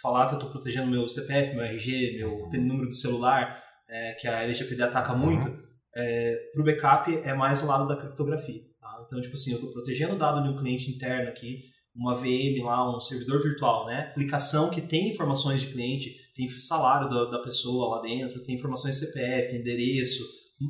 falar 0.00 0.26
que 0.26 0.34
eu 0.34 0.38
estou 0.38 0.50
protegendo 0.50 0.90
meu 0.90 1.08
CPF, 1.08 1.54
meu 1.54 1.64
RG, 1.64 2.16
meu 2.16 2.48
número 2.62 2.88
de 2.88 2.96
celular, 2.96 3.62
é, 3.88 4.12
que 4.14 4.28
a 4.28 4.42
LGPD 4.42 4.82
ataca 4.82 5.14
muito, 5.14 5.48
uhum. 5.48 5.62
é, 5.96 6.36
para 6.52 6.62
o 6.62 6.64
backup 6.64 7.16
é 7.24 7.34
mais 7.34 7.62
o 7.62 7.66
lado 7.66 7.88
da 7.88 7.96
criptografia. 7.96 8.70
Então, 9.10 9.20
tipo 9.20 9.34
assim, 9.34 9.50
eu 9.50 9.56
estou 9.56 9.72
protegendo 9.72 10.14
o 10.14 10.18
dado 10.18 10.42
de 10.42 10.48
um 10.48 10.56
cliente 10.56 10.88
interno 10.88 11.28
aqui, 11.28 11.64
uma 12.00 12.14
VM 12.14 12.64
lá, 12.64 12.96
um 12.96 12.98
servidor 12.98 13.42
virtual, 13.42 13.86
né? 13.86 14.08
Aplicação 14.10 14.70
que 14.70 14.80
tem 14.80 15.10
informações 15.10 15.60
de 15.60 15.66
cliente, 15.66 16.32
tem 16.34 16.48
salário 16.48 17.10
da, 17.10 17.26
da 17.26 17.42
pessoa 17.42 17.96
lá 17.96 18.02
dentro, 18.02 18.42
tem 18.42 18.54
informações 18.54 18.96
CPF, 18.96 19.54
endereço, 19.54 20.24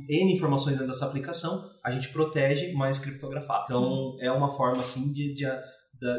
N 0.08 0.32
informações 0.32 0.74
dentro 0.74 0.88
dessa 0.88 1.06
aplicação, 1.06 1.68
a 1.84 1.90
gente 1.92 2.08
protege, 2.08 2.72
mas 2.72 2.98
criptografado. 2.98 3.64
Então, 3.64 4.16
é 4.20 4.30
uma 4.30 4.50
forma, 4.50 4.80
assim, 4.80 5.12
de, 5.12 5.34
de, 5.34 5.46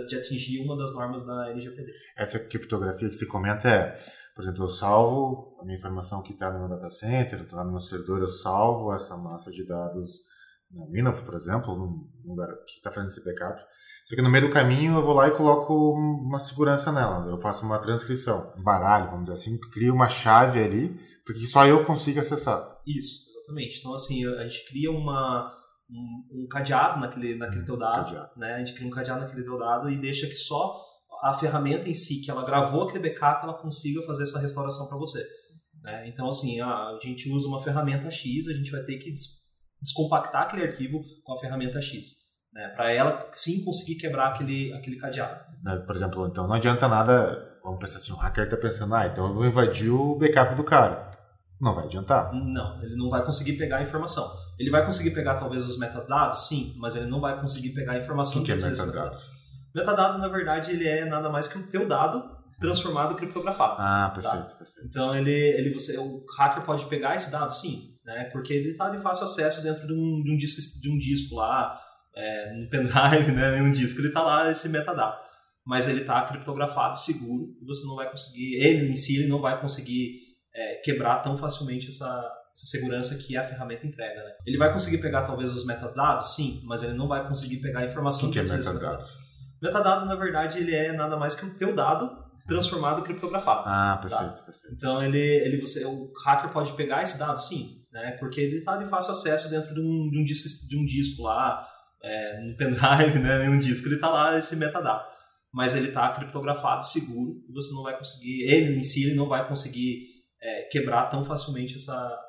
de, 0.07 0.15
atingir 0.15 0.61
uma 0.63 0.77
das 0.77 0.93
normas 0.93 1.25
da 1.25 1.49
LGPD. 1.49 1.91
Essa 2.17 2.39
criptografia 2.39 3.09
que 3.09 3.15
se 3.15 3.27
comenta 3.27 3.69
é, 3.69 3.97
por 4.33 4.43
exemplo, 4.43 4.63
eu 4.63 4.69
salvo 4.69 5.57
a 5.59 5.65
minha 5.65 5.77
informação 5.77 6.23
que 6.23 6.31
está 6.31 6.51
no 6.51 6.59
meu 6.59 6.69
data 6.69 6.89
center, 6.89 7.41
está 7.41 7.63
no 7.63 7.71
meu 7.71 7.79
servidor, 7.81 8.21
eu 8.21 8.29
salvo 8.29 8.93
essa 8.93 9.17
massa 9.17 9.51
de 9.51 9.65
dados 9.65 10.19
na 10.69 10.85
Linux, 10.87 11.19
por 11.19 11.33
exemplo, 11.33 11.75
num 11.75 12.09
lugar 12.25 12.47
que 12.65 12.75
está 12.75 12.91
fazendo 12.91 13.09
esse 13.09 13.23
backup. 13.25 13.61
Só 14.05 14.15
que 14.15 14.21
no 14.21 14.29
meio 14.29 14.47
do 14.47 14.53
caminho 14.53 14.95
eu 14.95 15.05
vou 15.05 15.13
lá 15.13 15.27
e 15.27 15.35
coloco 15.35 15.73
uma 15.93 16.39
segurança 16.39 16.91
nela. 16.91 17.25
Eu 17.27 17.37
faço 17.37 17.65
uma 17.65 17.79
transcrição, 17.79 18.53
um 18.57 18.63
baralho, 18.63 19.09
vamos 19.09 19.23
dizer 19.23 19.33
assim, 19.33 19.59
crio 19.71 19.93
uma 19.93 20.09
chave 20.09 20.59
ali, 20.61 20.99
porque 21.25 21.45
só 21.47 21.65
eu 21.65 21.85
consigo 21.85 22.19
acessar. 22.19 22.81
Isso, 22.85 23.29
exatamente. 23.29 23.79
Então, 23.79 23.93
assim, 23.93 24.25
a 24.25 24.43
gente 24.43 24.65
cria 24.67 24.91
uma, 24.91 25.51
um, 25.89 26.43
um 26.43 26.47
cadeado 26.47 26.99
naquele, 26.99 27.35
naquele 27.35 27.61
hum, 27.61 27.65
teu 27.65 27.77
dado. 27.77 28.05
Cadeado. 28.05 28.31
Né? 28.37 28.53
A 28.55 28.57
gente 28.59 28.73
cria 28.73 28.87
um 28.87 28.91
cadeado 28.91 29.21
naquele 29.21 29.43
teu 29.43 29.57
dado 29.57 29.89
e 29.89 29.97
deixa 29.97 30.27
que 30.27 30.33
só 30.33 30.75
a 31.21 31.33
ferramenta 31.33 31.87
em 31.87 31.93
si, 31.93 32.21
que 32.21 32.31
ela 32.31 32.43
gravou 32.43 32.83
aquele 32.83 33.07
backup, 33.07 33.43
ela 33.43 33.53
consiga 33.53 34.01
fazer 34.01 34.23
essa 34.23 34.39
restauração 34.39 34.87
para 34.87 34.97
você. 34.97 35.23
Né? 35.83 36.07
Então, 36.07 36.27
assim, 36.27 36.59
a 36.59 36.97
gente 37.01 37.29
usa 37.29 37.47
uma 37.47 37.61
ferramenta 37.61 38.09
X, 38.09 38.47
a 38.47 38.53
gente 38.53 38.71
vai 38.71 38.83
ter 38.83 38.97
que 38.97 39.13
descompactar 39.81 40.43
aquele 40.43 40.63
arquivo 40.63 41.01
com 41.23 41.33
a 41.33 41.37
ferramenta 41.37 41.81
X. 41.81 42.30
Né, 42.53 42.67
para 42.75 42.91
ela 42.91 43.29
sim 43.31 43.63
conseguir 43.63 43.95
quebrar 43.95 44.27
aquele, 44.27 44.73
aquele 44.73 44.97
cadeado. 44.97 45.41
Né, 45.63 45.77
por 45.77 45.95
exemplo, 45.95 46.27
então 46.27 46.47
não 46.47 46.55
adianta 46.55 46.87
nada, 46.87 47.59
vamos 47.63 47.79
pensar 47.79 47.97
assim, 47.97 48.11
o 48.11 48.17
hacker 48.17 48.43
está 48.43 48.57
pensando, 48.57 48.93
ah, 48.93 49.07
então 49.07 49.27
eu 49.27 49.33
vou 49.33 49.45
invadir 49.45 49.89
o 49.89 50.17
backup 50.17 50.55
do 50.55 50.63
cara. 50.63 51.09
Não 51.61 51.73
vai 51.73 51.85
adiantar. 51.85 52.33
Não, 52.33 52.81
ele 52.81 52.95
não 52.95 53.07
vai 53.07 53.23
conseguir 53.23 53.53
pegar 53.53 53.77
a 53.77 53.81
informação. 53.83 54.27
Ele 54.59 54.71
vai 54.71 54.83
conseguir 54.83 55.11
pegar 55.11 55.35
talvez 55.35 55.63
os 55.63 55.77
metadados, 55.77 56.47
sim, 56.47 56.73
mas 56.79 56.95
ele 56.95 57.05
não 57.05 57.21
vai 57.21 57.39
conseguir 57.39 57.69
pegar 57.69 57.93
a 57.93 57.97
informação 57.97 58.41
o 58.41 58.45
que, 58.45 58.55
que 58.55 58.63
é 58.63 58.67
metadado? 58.67 59.17
Metadado, 59.73 60.17
na 60.17 60.27
verdade, 60.27 60.71
ele 60.71 60.87
é 60.87 61.05
nada 61.05 61.29
mais 61.29 61.47
que 61.47 61.57
o 61.57 61.67
teu 61.67 61.87
dado 61.87 62.41
transformado 62.59 63.15
criptografado. 63.15 63.75
Ah, 63.79 64.11
perfeito, 64.13 64.47
tá? 64.47 64.55
perfeito. 64.55 64.87
Então 64.87 65.15
ele, 65.15 65.31
ele 65.31 65.73
você, 65.73 65.97
o 65.97 66.23
hacker 66.37 66.63
pode 66.63 66.85
pegar 66.85 67.15
esse 67.15 67.31
dado, 67.31 67.53
sim, 67.53 67.97
né? 68.05 68.25
Porque 68.31 68.53
ele 68.53 68.69
está 68.71 68.89
de 68.89 68.99
fácil 68.99 69.25
acesso 69.25 69.63
dentro 69.63 69.87
de 69.87 69.93
um, 69.93 70.23
de 70.23 70.31
um 70.33 70.37
disco 70.37 70.81
de 70.81 70.89
um 70.89 70.97
disco 70.97 71.35
lá, 71.35 71.75
é, 72.15 72.53
um 72.53 72.67
pendrive, 72.69 73.31
né? 73.31 73.57
Em 73.57 73.61
um 73.61 73.71
disco 73.71 73.99
ele 73.99 74.09
está 74.09 74.21
lá 74.21 74.49
esse 74.49 74.69
metadata, 74.69 75.23
mas 75.65 75.87
ele 75.87 76.01
está 76.01 76.21
criptografado, 76.23 76.97
seguro, 76.97 77.55
e 77.61 77.65
você 77.65 77.85
não 77.85 77.95
vai 77.95 78.09
conseguir, 78.09 78.55
ele 78.55 78.91
em 78.91 78.95
si 78.95 79.17
ele 79.17 79.27
não 79.27 79.41
vai 79.41 79.59
conseguir 79.59 80.19
é, 80.53 80.75
quebrar 80.83 81.19
tão 81.19 81.37
facilmente 81.37 81.87
essa, 81.89 82.05
essa 82.55 82.65
segurança 82.65 83.15
que 83.17 83.37
a 83.37 83.43
ferramenta 83.43 83.87
entrega, 83.87 84.23
né? 84.23 84.31
Ele 84.45 84.57
vai 84.57 84.71
conseguir 84.71 84.99
pegar 84.99 85.23
talvez 85.23 85.51
os 85.51 85.65
metadados, 85.65 86.35
sim, 86.35 86.61
mas 86.65 86.83
ele 86.83 86.93
não 86.93 87.07
vai 87.07 87.27
conseguir 87.27 87.57
pegar 87.57 87.79
a 87.79 87.85
informação 87.85 88.29
que, 88.29 88.41
que 88.41 88.49
é 88.51 88.55
metadado. 88.55 89.05
Metadado, 89.61 90.05
na 90.05 90.15
verdade, 90.15 90.57
ele 90.57 90.75
é 90.75 90.91
nada 90.91 91.15
mais 91.15 91.35
que 91.35 91.45
o 91.45 91.57
teu 91.57 91.73
dado 91.75 92.21
transformado 92.47 93.01
criptografado. 93.03 93.63
Ah, 93.65 93.97
perfeito, 94.01 94.35
tá? 94.35 94.43
perfeito. 94.43 94.75
Então 94.75 95.03
ele, 95.03 95.19
ele 95.19 95.61
você, 95.61 95.85
o 95.85 96.11
hacker 96.25 96.51
pode 96.51 96.73
pegar 96.73 97.01
esse 97.01 97.17
dado, 97.17 97.39
sim, 97.39 97.85
né? 97.91 98.11
Porque 98.19 98.41
ele 98.41 98.57
está 98.57 98.77
de 98.77 98.85
fácil 98.85 99.11
acesso 99.11 99.49
dentro 99.49 99.73
de 99.73 99.79
um, 99.79 100.09
de 100.09 100.19
um 100.19 100.23
disco, 100.23 100.67
de 100.67 100.77
um 100.77 100.85
disco 100.85 101.21
lá, 101.21 101.65
é, 102.03 102.39
um 102.43 102.55
pendrive, 102.55 103.19
né? 103.21 103.49
Um 103.49 103.57
disco, 103.57 103.87
ele 103.87 103.95
está 103.95 104.09
lá 104.09 104.37
esse 104.37 104.55
metadata, 104.55 105.09
mas 105.53 105.75
ele 105.75 105.89
está 105.89 106.11
criptografado, 106.11 106.85
seguro, 106.85 107.43
e 107.47 107.53
você 107.53 107.73
não 107.73 107.83
vai 107.83 107.97
conseguir, 107.97 108.43
ele 108.43 108.75
em 108.75 108.83
si, 108.83 109.05
ele 109.05 109.15
não 109.15 109.27
vai 109.27 109.47
conseguir 109.47 110.07
é, 110.41 110.63
quebrar 110.63 111.05
tão 111.07 111.23
facilmente 111.23 111.75
essa 111.75 112.19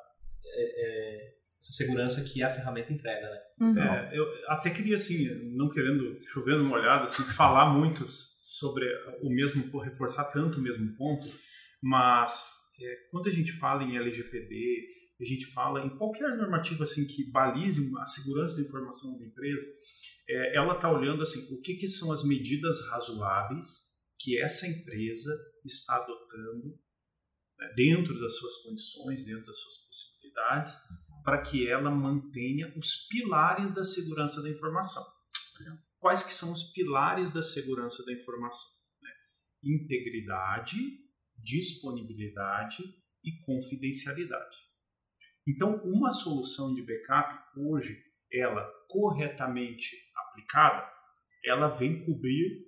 é, 0.55 0.63
é 0.63 1.33
essa 1.63 1.71
segurança 1.71 2.21
que 2.25 2.43
a 2.43 2.49
ferramenta 2.49 2.91
entrega, 2.91 3.29
né? 3.29 3.39
Uhum. 3.61 3.79
É, 3.79 4.11
eu 4.13 4.25
até 4.49 4.69
queria 4.69 4.95
assim, 4.95 5.29
não 5.55 5.69
querendo 5.69 6.19
chovendo 6.25 6.61
uma 6.61 6.75
olhada, 6.75 7.05
assim, 7.05 7.23
falar 7.23 7.73
muito 7.73 8.03
sobre 8.05 8.85
o 9.21 9.29
mesmo, 9.29 9.63
por 9.69 9.79
reforçar 9.79 10.25
tanto 10.25 10.59
o 10.59 10.61
mesmo 10.61 10.93
ponto, 10.97 11.25
mas 11.81 12.45
é, 12.81 12.95
quando 13.09 13.29
a 13.29 13.31
gente 13.31 13.53
fala 13.53 13.83
em 13.83 13.95
LGPD, 13.95 14.87
a 15.23 15.25
gente 15.25 15.45
fala 15.47 15.85
em 15.85 15.97
qualquer 15.97 16.37
normativa 16.37 16.83
assim 16.83 17.07
que 17.07 17.31
balize 17.31 17.91
a 17.97 18.05
segurança 18.05 18.57
da 18.57 18.63
informação 18.63 19.19
da 19.19 19.25
empresa, 19.25 19.65
é, 20.27 20.57
ela 20.57 20.75
está 20.75 20.91
olhando 20.91 21.21
assim 21.21 21.53
o 21.53 21.61
que, 21.61 21.75
que 21.75 21.87
são 21.87 22.11
as 22.11 22.23
medidas 22.23 22.87
razoáveis 22.89 23.93
que 24.19 24.39
essa 24.39 24.67
empresa 24.67 25.31
está 25.65 25.95
adotando 25.95 26.79
né, 27.57 27.73
dentro 27.75 28.17
das 28.19 28.35
suas 28.37 28.57
condições, 28.63 29.25
dentro 29.25 29.45
das 29.45 29.57
suas 29.57 29.75
possibilidades, 29.87 30.73
para 31.23 31.41
que 31.41 31.67
ela 31.67 31.91
mantenha 31.91 32.73
os 32.77 33.07
pilares 33.07 33.73
da 33.73 33.83
segurança 33.83 34.41
da 34.41 34.49
informação. 34.49 35.03
Quais 35.99 36.23
que 36.23 36.33
são 36.33 36.51
os 36.51 36.73
pilares 36.73 37.31
da 37.31 37.41
segurança 37.41 38.03
da 38.05 38.11
informação? 38.11 38.69
Né? 39.01 39.09
Integridade, 39.63 40.77
disponibilidade 41.37 42.83
e 43.23 43.39
confidencialidade. 43.45 44.57
Então, 45.47 45.81
uma 45.83 46.09
solução 46.09 46.73
de 46.73 46.85
backup 46.85 47.37
hoje, 47.57 47.97
ela 48.31 48.65
corretamente 48.87 49.95
aplicada, 50.15 50.89
ela 51.45 51.67
vem 51.67 52.05
cobrir 52.05 52.65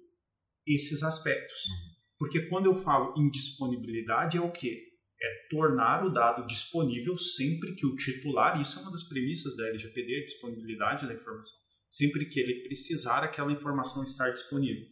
esses 0.68 1.04
aspectos. 1.04 1.68
Uhum. 1.68 1.96
Porque 2.18 2.48
quando 2.48 2.66
eu 2.66 2.74
falo 2.74 3.14
em 3.18 3.30
disponibilidade 3.30 4.38
é 4.38 4.42
o 4.42 4.52
quê? 4.52 4.82
É 5.22 5.48
tornar 5.50 6.06
o 6.06 6.14
dado 6.14 6.46
disponível 6.46 7.16
sempre 7.16 7.74
que 7.76 7.86
o 7.86 7.96
titular, 7.96 8.60
isso 8.60 8.80
é 8.80 8.82
uma 8.82 8.92
das 8.92 9.08
premissas 9.08 9.56
da 9.56 9.68
LGPD, 9.70 10.20
a 10.20 10.24
disponibilidade 10.24 11.08
da 11.08 11.14
informação, 11.14 11.54
sempre 11.90 12.26
que 12.26 12.40
ele 12.40 12.64
precisar 12.68 13.24
aquela 13.24 13.52
informação 13.52 14.04
estar 14.04 14.30
disponível. 14.32 14.84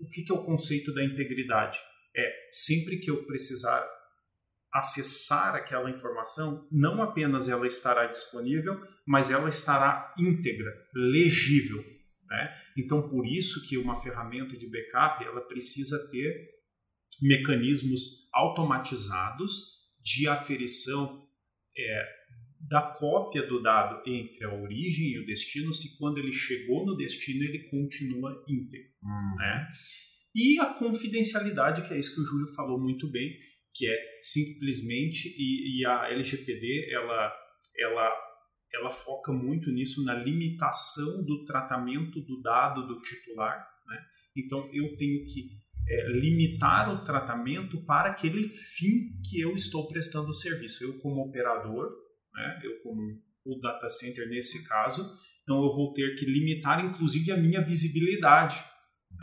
O 0.00 0.08
que, 0.08 0.22
que 0.22 0.32
é 0.32 0.34
o 0.34 0.42
conceito 0.42 0.92
da 0.92 1.04
integridade? 1.04 1.78
É 2.16 2.48
sempre 2.52 2.98
que 2.98 3.10
eu 3.10 3.24
precisar 3.26 3.86
acessar 4.74 5.54
aquela 5.54 5.88
informação, 5.88 6.68
não 6.72 7.00
apenas 7.00 7.48
ela 7.48 7.66
estará 7.66 8.06
disponível, 8.06 8.74
mas 9.06 9.30
ela 9.30 9.48
estará 9.48 10.12
íntegra, 10.18 10.70
legível. 10.92 11.78
Né? 12.28 12.54
Então, 12.76 13.08
por 13.08 13.24
isso 13.24 13.64
que 13.68 13.78
uma 13.78 13.94
ferramenta 13.94 14.56
de 14.56 14.68
backup 14.68 15.24
ela 15.24 15.40
precisa 15.42 16.10
ter 16.10 16.50
mecanismos 17.22 18.28
automatizados 18.34 19.84
de 20.02 20.26
aferição 20.26 21.24
é, 21.78 22.08
da 22.68 22.82
cópia 22.82 23.46
do 23.46 23.62
dado 23.62 24.02
entre 24.10 24.44
a 24.44 24.52
origem 24.52 25.12
e 25.12 25.20
o 25.20 25.26
destino, 25.26 25.72
se 25.72 25.96
quando 25.98 26.18
ele 26.18 26.32
chegou 26.32 26.84
no 26.84 26.96
destino 26.96 27.44
ele 27.44 27.68
continua 27.70 28.44
íntegro. 28.48 28.90
Hum. 29.04 29.36
Né? 29.38 29.68
E 30.34 30.58
a 30.58 30.74
confidencialidade, 30.74 31.86
que 31.86 31.94
é 31.94 31.98
isso 31.98 32.14
que 32.16 32.22
o 32.22 32.26
Júlio 32.26 32.48
falou 32.56 32.80
muito 32.80 33.08
bem, 33.08 33.38
que 33.72 33.86
é 33.88 34.13
simplesmente, 34.24 35.28
e, 35.38 35.80
e 35.80 35.86
a 35.86 36.08
LGPD, 36.08 36.88
ela, 36.90 37.30
ela, 37.78 38.10
ela 38.72 38.88
foca 38.88 39.30
muito 39.30 39.70
nisso, 39.70 40.02
na 40.02 40.14
limitação 40.14 41.22
do 41.26 41.44
tratamento 41.44 42.22
do 42.22 42.40
dado 42.40 42.86
do 42.86 43.02
titular. 43.02 43.58
Né? 43.86 43.98
Então, 44.34 44.66
eu 44.72 44.96
tenho 44.96 45.26
que 45.26 45.50
é, 45.86 46.08
limitar 46.08 46.90
o 46.90 47.04
tratamento 47.04 47.84
para 47.84 48.12
aquele 48.12 48.44
fim 48.44 49.12
que 49.28 49.38
eu 49.42 49.54
estou 49.54 49.86
prestando 49.88 50.30
o 50.30 50.34
serviço. 50.34 50.82
Eu, 50.82 50.98
como 51.00 51.20
operador, 51.20 51.90
né? 52.32 52.60
eu, 52.64 52.80
como 52.82 52.98
o 53.44 53.60
data 53.60 53.90
center 53.90 54.26
nesse 54.30 54.66
caso, 54.66 55.02
então 55.42 55.62
eu 55.62 55.70
vou 55.74 55.92
ter 55.92 56.14
que 56.14 56.24
limitar, 56.24 56.82
inclusive, 56.82 57.30
a 57.30 57.36
minha 57.36 57.60
visibilidade 57.60 58.56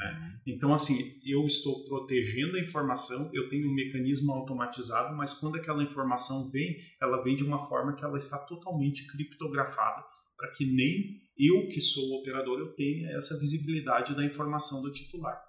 né? 0.01 0.39
Então, 0.47 0.73
assim, 0.73 1.21
eu 1.23 1.45
estou 1.45 1.85
protegendo 1.85 2.57
a 2.57 2.59
informação, 2.59 3.29
eu 3.33 3.47
tenho 3.47 3.69
um 3.69 3.73
mecanismo 3.73 4.31
automatizado, 4.31 5.15
mas 5.15 5.33
quando 5.33 5.57
aquela 5.57 5.83
informação 5.83 6.49
vem, 6.49 6.77
ela 6.99 7.21
vem 7.23 7.35
de 7.35 7.43
uma 7.43 7.59
forma 7.59 7.93
que 7.93 8.03
ela 8.03 8.17
está 8.17 8.39
totalmente 8.45 9.05
criptografada, 9.05 10.03
para 10.35 10.51
que 10.51 10.65
nem 10.65 11.21
eu, 11.37 11.67
que 11.67 11.79
sou 11.79 12.03
o 12.09 12.19
operador, 12.19 12.59
eu 12.59 12.73
tenha 12.73 13.11
essa 13.11 13.39
visibilidade 13.39 14.15
da 14.15 14.25
informação 14.25 14.81
do 14.81 14.91
titular, 14.91 15.39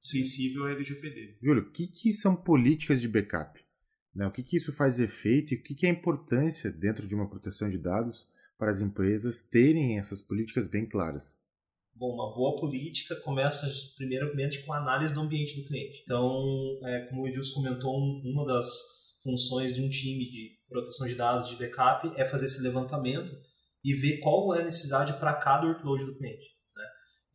sensível 0.00 0.64
ao 0.64 0.70
LGPD. 0.70 1.38
Júlio, 1.40 1.62
o 1.62 1.70
que, 1.70 1.86
que 1.86 2.12
são 2.12 2.34
políticas 2.34 3.00
de 3.00 3.08
backup? 3.08 3.64
Né? 4.12 4.26
O 4.26 4.32
que, 4.32 4.42
que 4.42 4.56
isso 4.56 4.72
faz 4.72 4.98
efeito 4.98 5.54
e 5.54 5.58
o 5.58 5.62
que, 5.62 5.74
que 5.74 5.86
é 5.86 5.90
a 5.90 5.92
importância 5.92 6.72
dentro 6.72 7.06
de 7.06 7.14
uma 7.14 7.28
proteção 7.28 7.68
de 7.68 7.78
dados 7.78 8.28
para 8.58 8.70
as 8.70 8.80
empresas 8.80 9.42
terem 9.42 9.98
essas 9.98 10.20
políticas 10.20 10.66
bem 10.66 10.88
claras? 10.88 11.38
Bom, 11.98 12.12
uma 12.12 12.34
boa 12.34 12.54
política 12.56 13.16
começa 13.16 13.66
primeiramente 13.96 14.62
com 14.64 14.72
a 14.74 14.78
análise 14.78 15.14
do 15.14 15.20
ambiente 15.20 15.56
do 15.56 15.66
cliente. 15.66 16.02
Então, 16.02 16.44
é, 16.84 17.06
como 17.06 17.22
o 17.22 17.26
Edilson 17.26 17.54
comentou, 17.54 17.96
uma 18.22 18.44
das 18.44 18.68
funções 19.22 19.74
de 19.74 19.82
um 19.82 19.88
time 19.88 20.30
de 20.30 20.50
proteção 20.68 21.06
de 21.06 21.14
dados 21.14 21.48
de 21.48 21.56
backup 21.56 22.12
é 22.20 22.26
fazer 22.26 22.44
esse 22.44 22.62
levantamento 22.62 23.32
e 23.82 23.94
ver 23.94 24.18
qual 24.18 24.54
é 24.54 24.60
a 24.60 24.64
necessidade 24.64 25.14
para 25.14 25.32
cada 25.34 25.66
workload 25.66 26.04
do 26.04 26.14
cliente. 26.14 26.44
Né? 26.76 26.84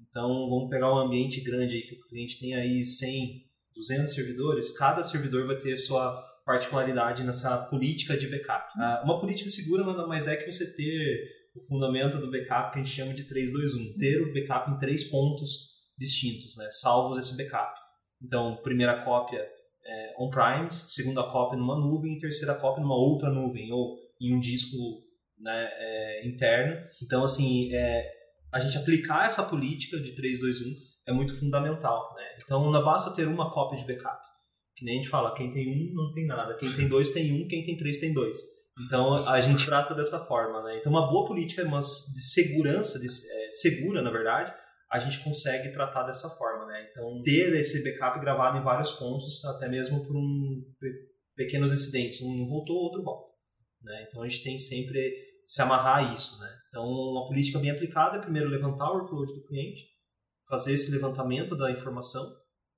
Então, 0.08 0.28
vamos 0.48 0.70
pegar 0.70 0.94
um 0.94 1.00
ambiente 1.00 1.42
grande 1.42 1.78
aí 1.78 1.82
que 1.82 1.96
o 1.96 2.08
cliente 2.08 2.40
tem 2.40 2.54
aí 2.54 2.86
100, 2.86 3.44
200 3.74 4.14
servidores, 4.14 4.78
cada 4.78 5.04
servidor 5.04 5.48
vai 5.48 5.58
ter 5.58 5.76
sua 5.76 6.22
particularidade 6.46 7.24
nessa 7.24 7.66
política 7.66 8.16
de 8.16 8.28
backup. 8.28 8.68
Ah, 8.78 9.02
uma 9.04 9.20
política 9.20 9.50
segura 9.50 9.84
nada 9.84 10.06
mais 10.06 10.28
é 10.28 10.36
que 10.36 10.52
você 10.52 10.76
ter 10.76 11.41
o 11.56 11.62
fundamento 11.68 12.20
do 12.20 12.32
backup 12.32 12.72
que 12.72 12.80
a 12.80 12.84
gente 12.84 12.96
chama 12.96 13.14
de 13.14 13.26
3-2-1. 13.26 13.98
Ter 13.98 14.22
o 14.22 14.34
backup 14.34 14.72
em 14.72 14.78
três 14.78 15.10
pontos 15.10 15.72
distintos, 15.98 16.56
né? 16.58 16.68
salvos 16.72 17.18
esse 17.18 17.38
backup. 17.38 17.80
Então, 18.22 18.58
primeira 18.62 19.04
cópia 19.04 19.48
é, 19.86 20.14
on-premise, 20.20 20.92
segunda 20.92 21.24
cópia 21.24 21.58
numa 21.58 21.78
nuvem 21.78 22.14
e 22.14 22.18
terceira 22.18 22.56
cópia 22.56 22.82
numa 22.82 22.96
outra 22.96 23.30
nuvem 23.30 23.72
ou 23.72 23.98
em 24.20 24.36
um 24.36 24.40
disco 24.40 24.78
né, 25.40 25.70
é, 25.74 26.28
interno. 26.28 26.78
Então, 27.04 27.24
assim, 27.24 27.74
é, 27.74 28.10
a 28.54 28.60
gente 28.60 28.78
aplicar 28.78 29.26
essa 29.26 29.44
política 29.44 30.00
de 30.00 30.14
3-2-1 30.14 30.76
é 31.08 31.14
muito 31.14 31.38
fundamental. 31.38 32.14
Né? 32.16 32.24
Então, 32.44 32.70
não 32.72 32.84
basta 32.84 33.16
ter 33.16 33.28
uma 33.28 33.52
cópia 33.52 33.80
de 33.80 33.86
backup. 33.86 34.22
Que 34.76 34.86
nem 34.86 34.96
a 34.96 34.98
gente 35.02 35.10
fala, 35.10 35.34
quem 35.34 35.52
tem 35.52 35.68
um 35.68 35.94
não 35.94 36.14
tem 36.14 36.26
nada. 36.26 36.56
Quem 36.56 36.72
tem 36.72 36.88
dois 36.88 37.12
tem 37.12 37.34
um, 37.34 37.48
quem 37.48 37.64
tem 37.64 37.76
três 37.76 37.98
tem 38.00 38.14
dois. 38.14 38.38
Então 38.86 39.28
a 39.28 39.40
gente 39.42 39.66
trata 39.66 39.94
dessa 39.94 40.20
forma, 40.26 40.64
né? 40.64 40.78
Então 40.78 40.92
uma 40.92 41.10
boa 41.10 41.26
política 41.26 41.64
de 41.64 42.22
segurança, 42.22 43.00
de, 43.00 43.08
é, 43.08 43.52
segura 43.52 44.02
na 44.02 44.12
verdade, 44.12 44.54
a 44.90 45.00
gente 45.00 45.24
consegue 45.24 45.72
tratar 45.72 46.04
dessa 46.04 46.30
forma, 46.30 46.66
né? 46.66 46.88
Então 46.90 47.22
ter 47.22 47.54
esse 47.56 47.84
backup 47.84 48.20
gravado 48.20 48.58
em 48.58 48.64
vários 48.64 48.92
pontos, 48.92 49.44
até 49.46 49.68
mesmo 49.68 50.02
por 50.02 50.16
um 50.16 50.64
pequenos 51.36 51.72
incidentes, 51.72 52.22
um 52.22 52.46
voltou, 52.46 52.78
outro 52.78 53.02
volta, 53.02 53.32
né? 53.82 54.06
Então 54.08 54.22
a 54.22 54.28
gente 54.28 54.44
tem 54.44 54.58
sempre 54.58 55.16
se 55.46 55.62
amarrar 55.62 55.98
a 55.98 56.14
isso, 56.14 56.40
né? 56.40 56.50
Então 56.70 56.86
uma 56.86 57.26
política 57.26 57.60
bem 57.60 57.72
aplicada 57.72 58.18
é 58.18 58.22
primeiro 58.22 58.50
levantar 58.50 58.92
o 58.92 58.96
workload 58.96 59.34
do 59.34 59.46
cliente, 59.46 59.86
fazer 60.48 60.74
esse 60.74 60.92
levantamento 60.92 61.56
da 61.56 61.72
informação, 61.72 62.24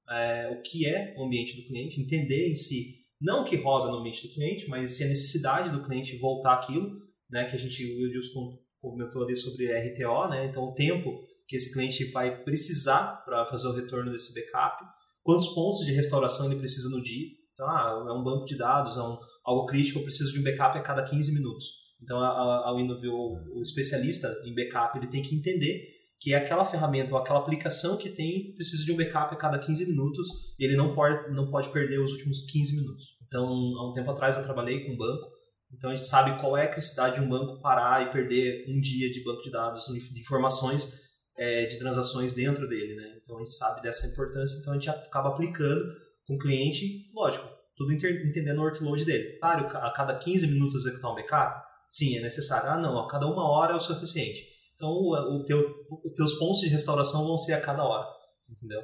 é, 0.09 0.49
o 0.49 0.61
que 0.61 0.87
é 0.87 1.13
o 1.17 1.25
ambiente 1.25 1.55
do 1.55 1.67
cliente, 1.67 2.01
entender 2.01 2.49
em 2.49 2.55
si 2.55 3.02
não 3.23 3.45
que 3.45 3.55
roda 3.55 3.89
no 3.89 3.99
ambiente 3.99 4.27
do 4.27 4.33
cliente, 4.33 4.67
mas 4.67 4.97
se 4.97 5.03
a 5.03 5.07
necessidade 5.07 5.69
do 5.69 5.81
cliente 5.81 6.17
voltar 6.17 6.55
aquilo, 6.55 6.91
né, 7.29 7.45
que 7.45 7.55
a 7.55 7.59
gente, 7.59 7.83
o 7.85 7.97
Wilson 7.97 8.51
comentou 8.81 9.23
ali 9.23 9.35
sobre 9.37 9.71
RTO, 9.71 10.29
né, 10.29 10.45
então 10.45 10.63
o 10.65 10.73
tempo 10.73 11.21
que 11.47 11.55
esse 11.55 11.73
cliente 11.73 12.03
vai 12.11 12.43
precisar 12.43 13.23
para 13.23 13.45
fazer 13.45 13.67
o 13.67 13.73
retorno 13.73 14.11
desse 14.11 14.33
backup, 14.33 14.83
quantos 15.23 15.47
pontos 15.49 15.85
de 15.85 15.93
restauração 15.93 16.47
ele 16.47 16.59
precisa 16.59 16.89
no 16.89 17.01
dia, 17.01 17.29
então, 17.53 17.69
ah, 17.69 18.05
é 18.09 18.11
um 18.11 18.23
banco 18.23 18.45
de 18.45 18.57
dados, 18.57 18.97
é 18.97 19.01
um, 19.01 19.17
algo 19.45 19.65
crítico, 19.67 19.99
eu 19.99 20.03
preciso 20.03 20.33
de 20.33 20.39
um 20.39 20.43
backup 20.43 20.77
a 20.77 20.81
cada 20.81 21.03
15 21.03 21.33
minutos. 21.33 21.83
Então, 22.01 22.19
a, 22.19 22.67
a 22.67 22.73
o, 22.73 23.57
o 23.57 23.61
especialista 23.61 24.27
em 24.43 24.53
backup, 24.53 24.97
ele 24.97 25.07
tem 25.07 25.21
que 25.21 25.35
entender 25.35 25.87
que 26.19 26.33
aquela 26.33 26.65
ferramenta 26.65 27.13
ou 27.13 27.17
aquela 27.17 27.39
aplicação 27.39 27.97
que 27.97 28.09
tem 28.09 28.53
precisa 28.55 28.83
de 28.83 28.91
um 28.91 28.95
backup 28.95 29.33
a 29.33 29.37
cada 29.37 29.59
15 29.59 29.85
minutos 29.87 30.55
e 30.57 30.65
ele 30.65 30.75
não 30.75 30.95
pode, 30.95 31.33
não 31.33 31.49
pode 31.51 31.69
perder 31.69 31.99
os 31.99 32.13
últimos 32.13 32.43
15 32.43 32.75
minutos. 32.77 33.12
Então, 33.33 33.45
há 33.79 33.89
um 33.89 33.93
tempo 33.93 34.11
atrás 34.11 34.37
eu 34.37 34.43
trabalhei 34.43 34.85
com 34.85 34.91
um 34.91 34.97
banco, 34.97 35.27
então 35.71 35.89
a 35.89 35.95
gente 35.95 36.05
sabe 36.05 36.39
qual 36.39 36.55
é 36.55 36.65
a 36.65 36.67
criticidade 36.67 37.15
de 37.15 37.21
um 37.21 37.27
banco 37.27 37.59
parar 37.59 38.03
e 38.03 38.11
perder 38.11 38.63
um 38.69 38.79
dia 38.79 39.09
de 39.09 39.23
banco 39.23 39.41
de 39.41 39.49
dados, 39.49 39.85
de 39.85 40.19
informações 40.19 41.01
é, 41.35 41.65
de 41.65 41.79
transações 41.79 42.31
dentro 42.33 42.69
dele. 42.69 42.93
Né? 42.93 43.17
Então 43.19 43.35
a 43.37 43.39
gente 43.39 43.55
sabe 43.55 43.81
dessa 43.81 44.05
importância, 44.05 44.59
então 44.59 44.73
a 44.73 44.75
gente 44.75 44.87
acaba 44.87 45.29
aplicando 45.29 45.83
com 46.27 46.35
o 46.35 46.37
cliente, 46.37 47.11
lógico, 47.11 47.49
tudo 47.75 47.91
entendendo 47.91 48.59
o 48.59 48.61
workload 48.61 49.03
dele. 49.03 49.39
A 49.41 49.89
cada 49.89 50.15
15 50.15 50.45
minutos 50.45 50.75
executar 50.75 51.11
um 51.11 51.15
backup? 51.15 51.59
Sim, 51.89 52.19
é 52.19 52.21
necessário. 52.21 52.69
Ah, 52.69 52.77
não, 52.77 52.99
a 52.99 53.07
cada 53.07 53.25
uma 53.25 53.49
hora 53.49 53.73
é 53.73 53.75
o 53.75 53.79
suficiente. 53.79 54.45
Então, 54.75 54.89
o, 54.89 55.39
o 55.39 55.43
teu, 55.43 55.59
os 56.05 56.13
teus 56.13 56.33
pontos 56.35 56.61
de 56.61 56.67
restauração 56.67 57.25
vão 57.25 57.37
ser 57.37 57.53
a 57.53 57.61
cada 57.61 57.83
hora, 57.83 58.07
entendeu? 58.47 58.81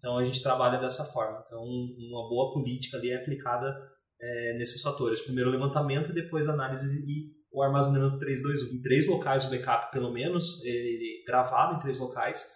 Então, 0.00 0.16
a 0.16 0.24
gente 0.24 0.42
trabalha 0.42 0.80
dessa 0.80 1.04
forma. 1.04 1.44
Então, 1.44 1.62
uma 1.62 2.26
boa 2.26 2.50
política 2.50 2.96
ali 2.96 3.10
é 3.10 3.16
aplicada 3.16 3.76
é, 4.18 4.54
nesses 4.54 4.80
fatores. 4.80 5.20
Primeiro 5.20 5.50
levantamento 5.50 6.10
e 6.10 6.14
depois 6.14 6.48
análise 6.48 6.86
e 6.86 7.30
o 7.52 7.62
armazenamento 7.62 8.18
321. 8.18 8.78
Em 8.78 8.80
três 8.80 9.06
locais 9.06 9.44
o 9.44 9.50
backup, 9.50 9.92
pelo 9.92 10.10
menos, 10.10 10.64
ele, 10.64 11.22
gravado 11.26 11.76
em 11.76 11.78
três 11.78 11.98
locais, 11.98 12.50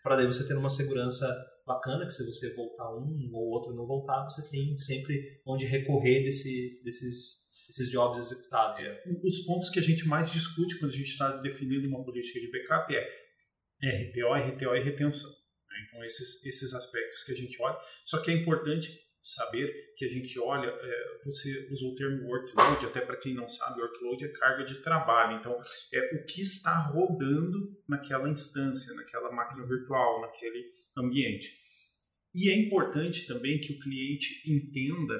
para 0.00 0.14
daí 0.14 0.26
você 0.26 0.46
ter 0.46 0.54
uma 0.54 0.70
segurança 0.70 1.26
bacana, 1.66 2.06
que 2.06 2.12
se 2.12 2.24
você 2.24 2.54
voltar 2.54 2.88
um 2.94 3.30
ou 3.32 3.50
outro 3.50 3.74
não 3.74 3.84
voltar, 3.84 4.22
você 4.22 4.48
tem 4.48 4.76
sempre 4.76 5.40
onde 5.44 5.66
recorrer 5.66 6.22
desse, 6.22 6.80
desses 6.84 7.46
esses 7.68 7.90
jobs 7.90 8.18
executados. 8.18 8.82
É, 8.84 9.02
os 9.24 9.40
pontos 9.44 9.70
que 9.70 9.78
a 9.78 9.82
gente 9.82 10.06
mais 10.06 10.30
discute 10.30 10.78
quando 10.78 10.92
a 10.92 10.96
gente 10.96 11.10
está 11.10 11.36
definindo 11.38 11.88
uma 11.88 12.04
política 12.04 12.40
de 12.40 12.50
backup 12.50 12.94
é 12.94 13.88
RPO, 13.88 14.54
RTO 14.54 14.76
e 14.76 14.82
retenção. 14.82 15.30
Né? 15.76 15.86
Então, 15.88 16.04
esses, 16.04 16.44
esses 16.44 16.74
aspectos 16.74 17.22
que 17.22 17.32
a 17.32 17.36
gente 17.36 17.60
olha. 17.60 17.78
Só 18.04 18.18
que 18.20 18.30
é 18.30 18.34
importante 18.34 18.88
saber 19.20 19.74
que 19.96 20.04
a 20.04 20.08
gente 20.08 20.38
olha, 20.38 20.68
é, 20.68 21.18
você 21.24 21.68
usou 21.70 21.92
o 21.92 21.94
termo 21.96 22.28
workload, 22.28 22.86
até 22.86 23.00
para 23.00 23.16
quem 23.16 23.34
não 23.34 23.48
sabe, 23.48 23.80
workload 23.80 24.24
é 24.24 24.28
carga 24.28 24.64
de 24.64 24.82
trabalho. 24.82 25.38
Então, 25.38 25.58
é 25.92 26.16
o 26.16 26.24
que 26.24 26.42
está 26.42 26.78
rodando 26.78 27.76
naquela 27.88 28.28
instância, 28.28 28.94
naquela 28.94 29.32
máquina 29.32 29.66
virtual, 29.66 30.20
naquele 30.20 30.64
ambiente. 30.96 31.48
E 32.34 32.50
é 32.50 32.54
importante 32.54 33.26
também 33.26 33.58
que 33.58 33.72
o 33.72 33.78
cliente 33.78 34.42
entenda 34.48 35.14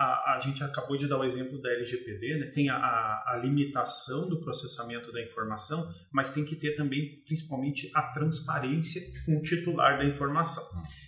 a, 0.00 0.34
a, 0.34 0.40
gente 0.40 0.64
acabou 0.64 0.96
de 0.96 1.06
dar 1.06 1.18
o 1.18 1.24
exemplo 1.24 1.60
da 1.60 1.70
LGPD, 1.70 2.38
né? 2.38 2.46
tem 2.46 2.68
a, 2.70 2.76
a, 2.76 3.40
limitação 3.42 4.28
do 4.28 4.40
processamento 4.40 5.12
da 5.12 5.22
informação, 5.22 5.88
mas 6.12 6.34
tem 6.34 6.44
que 6.44 6.56
ter 6.56 6.74
também, 6.74 7.22
principalmente, 7.24 7.90
a 7.94 8.02
transparência 8.02 9.00
com 9.24 9.36
o 9.36 9.42
titular 9.42 9.98
da 9.98 10.04
informação. 10.04 10.64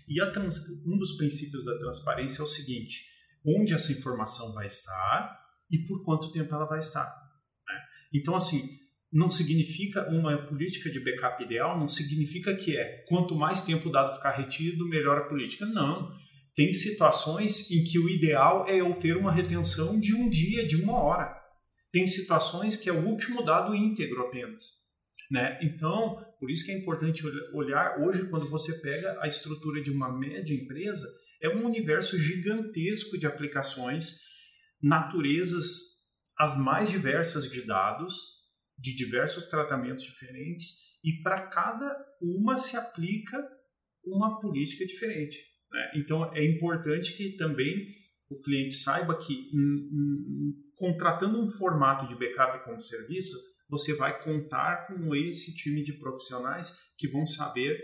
E 0.09 0.25
trans, 0.33 0.61
um 0.87 0.97
dos 0.97 1.17
princípios 1.17 1.65
da 1.65 1.77
transparência 1.79 2.41
é 2.41 2.45
o 2.45 2.47
seguinte: 2.47 3.05
onde 3.45 3.75
essa 3.75 3.93
informação 3.93 4.53
vai 4.53 4.67
estar 4.67 5.41
e 5.71 5.79
por 5.79 6.05
quanto 6.05 6.31
tempo 6.31 6.55
ela 6.55 6.67
vai 6.67 6.79
estar. 6.79 7.05
Né? 7.05 7.75
Então, 8.15 8.37
assim, 8.37 8.63
não 9.13 9.31
significa 9.31 10.09
uma 10.09 10.47
política 10.47 10.89
de 10.91 11.01
backup 11.01 11.43
ideal, 11.43 11.79
não 11.79 11.89
significa 11.89 12.55
que 12.55 12.77
é 12.77 13.05
quanto 13.09 13.35
mais 13.35 13.65
tempo 13.65 13.89
o 13.89 13.93
dado 13.93 14.15
ficar 14.15 14.33
retido, 14.33 14.89
melhor 14.89 15.19
a 15.19 15.25
política. 15.25 15.67
Não 15.67 16.15
tem 16.57 16.73
situações 16.73 17.71
em 17.71 17.85
que 17.85 17.99
o 17.99 18.09
ideal 18.09 18.67
é 18.67 18.81
eu 18.81 18.95
ter 18.95 19.15
uma 19.15 19.31
retenção 19.31 20.01
de 20.01 20.15
um 20.15 20.31
dia, 20.31 20.67
de 20.67 20.77
uma 20.77 20.99
hora. 20.99 21.37
Tem 21.93 22.07
situações 22.07 22.77
que 22.77 22.89
é 22.89 22.93
o 22.93 23.07
último 23.07 23.45
dado 23.45 23.75
íntegro 23.75 24.23
apenas. 24.23 24.87
Né? 25.31 25.59
Então, 25.63 26.25
por 26.41 26.51
isso 26.51 26.65
que 26.65 26.73
é 26.73 26.79
importante 26.79 27.23
olhar 27.53 28.01
hoje 28.01 28.29
quando 28.31 28.49
você 28.49 28.81
pega 28.81 29.19
a 29.21 29.27
estrutura 29.27 29.83
de 29.83 29.91
uma 29.91 30.11
média 30.11 30.55
empresa, 30.55 31.07
é 31.43 31.49
um 31.51 31.67
universo 31.67 32.19
gigantesco 32.19 33.19
de 33.19 33.27
aplicações, 33.27 34.21
naturezas 34.83 35.95
as 36.39 36.57
mais 36.57 36.89
diversas 36.89 37.51
de 37.51 37.67
dados, 37.67 38.15
de 38.79 38.95
diversos 38.95 39.45
tratamentos 39.47 40.05
diferentes, 40.05 40.99
e 41.05 41.23
para 41.23 41.49
cada 41.49 41.95
uma 42.21 42.57
se 42.57 42.77
aplica 42.77 43.39
uma 44.05 44.39
política 44.41 44.87
diferente. 44.87 45.56
Né? 45.71 45.93
Então, 45.97 46.33
é 46.35 46.45
importante 46.45 47.15
que 47.15 47.37
também 47.37 47.95
o 48.29 48.41
cliente 48.41 48.75
saiba 48.75 49.17
que, 49.17 49.33
em, 49.33 49.57
em, 49.57 50.55
contratando 50.75 51.41
um 51.41 51.49
formato 51.49 52.09
de 52.09 52.17
backup 52.17 52.65
como 52.65 52.81
serviço, 52.81 53.37
você 53.69 53.95
vai 53.95 54.21
contar 54.23 54.87
com 54.87 55.15
esse 55.15 55.55
time 55.55 55.83
de 55.83 55.95
profissionais 55.95 56.93
que 56.97 57.09
vão 57.09 57.27
saber 57.27 57.79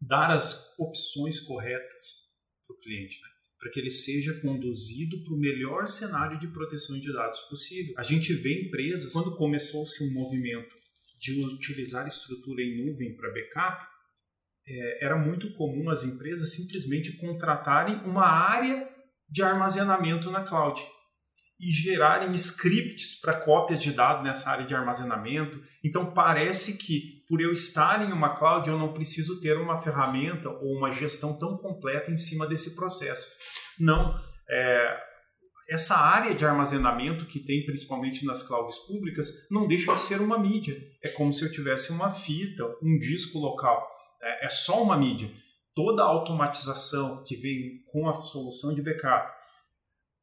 dar 0.00 0.30
as 0.30 0.78
opções 0.78 1.40
corretas 1.40 2.34
para 2.66 2.76
o 2.76 2.80
cliente, 2.80 3.20
né? 3.22 3.28
para 3.58 3.70
que 3.70 3.80
ele 3.80 3.90
seja 3.90 4.38
conduzido 4.40 5.22
para 5.24 5.34
o 5.34 5.38
melhor 5.38 5.86
cenário 5.86 6.38
de 6.38 6.48
proteção 6.48 6.98
de 6.98 7.12
dados 7.12 7.40
possível. 7.48 7.94
A 7.96 8.02
gente 8.02 8.32
vê 8.34 8.66
empresas, 8.66 9.12
quando 9.12 9.36
começou-se 9.36 10.04
um 10.04 10.12
movimento 10.12 10.76
de 11.18 11.32
utilizar 11.46 12.06
estrutura 12.06 12.62
em 12.62 12.84
nuvem 12.84 13.16
para 13.16 13.32
backup, 13.32 13.93
é, 14.66 15.04
era 15.04 15.16
muito 15.16 15.52
comum 15.54 15.90
as 15.90 16.04
empresas 16.04 16.54
simplesmente 16.54 17.16
contratarem 17.16 17.96
uma 18.04 18.26
área 18.26 18.88
de 19.28 19.42
armazenamento 19.42 20.30
na 20.30 20.42
cloud 20.42 20.80
e 21.60 21.70
gerarem 21.70 22.34
scripts 22.34 23.20
para 23.20 23.40
cópias 23.40 23.80
de 23.80 23.92
dados 23.92 24.24
nessa 24.24 24.50
área 24.50 24.66
de 24.66 24.74
armazenamento. 24.74 25.60
Então 25.84 26.12
parece 26.12 26.78
que 26.78 27.24
por 27.28 27.40
eu 27.40 27.52
estar 27.52 28.06
em 28.06 28.12
uma 28.12 28.36
cloud 28.36 28.68
eu 28.68 28.78
não 28.78 28.92
preciso 28.92 29.40
ter 29.40 29.56
uma 29.56 29.80
ferramenta 29.80 30.50
ou 30.50 30.76
uma 30.76 30.90
gestão 30.90 31.38
tão 31.38 31.56
completa 31.56 32.10
em 32.10 32.16
cima 32.16 32.46
desse 32.46 32.74
processo. 32.74 33.28
Não, 33.78 34.14
é, 34.50 34.96
essa 35.68 35.96
área 35.96 36.34
de 36.34 36.44
armazenamento 36.44 37.24
que 37.24 37.40
tem 37.40 37.64
principalmente 37.64 38.24
nas 38.26 38.42
clouds 38.42 38.78
públicas 38.86 39.48
não 39.50 39.66
deixa 39.66 39.94
de 39.94 40.00
ser 40.00 40.20
uma 40.20 40.38
mídia. 40.38 40.76
É 41.02 41.08
como 41.08 41.32
se 41.32 41.44
eu 41.44 41.52
tivesse 41.52 41.92
uma 41.92 42.10
fita, 42.10 42.64
um 42.82 42.98
disco 42.98 43.38
local 43.38 43.93
é, 44.24 44.46
é 44.46 44.48
só 44.48 44.82
uma 44.82 44.96
mídia. 44.96 45.30
Toda 45.74 46.02
a 46.02 46.06
automatização 46.06 47.22
que 47.24 47.36
vem 47.36 47.82
com 47.86 48.08
a 48.08 48.12
solução 48.12 48.74
de 48.74 48.82
backup, 48.82 49.32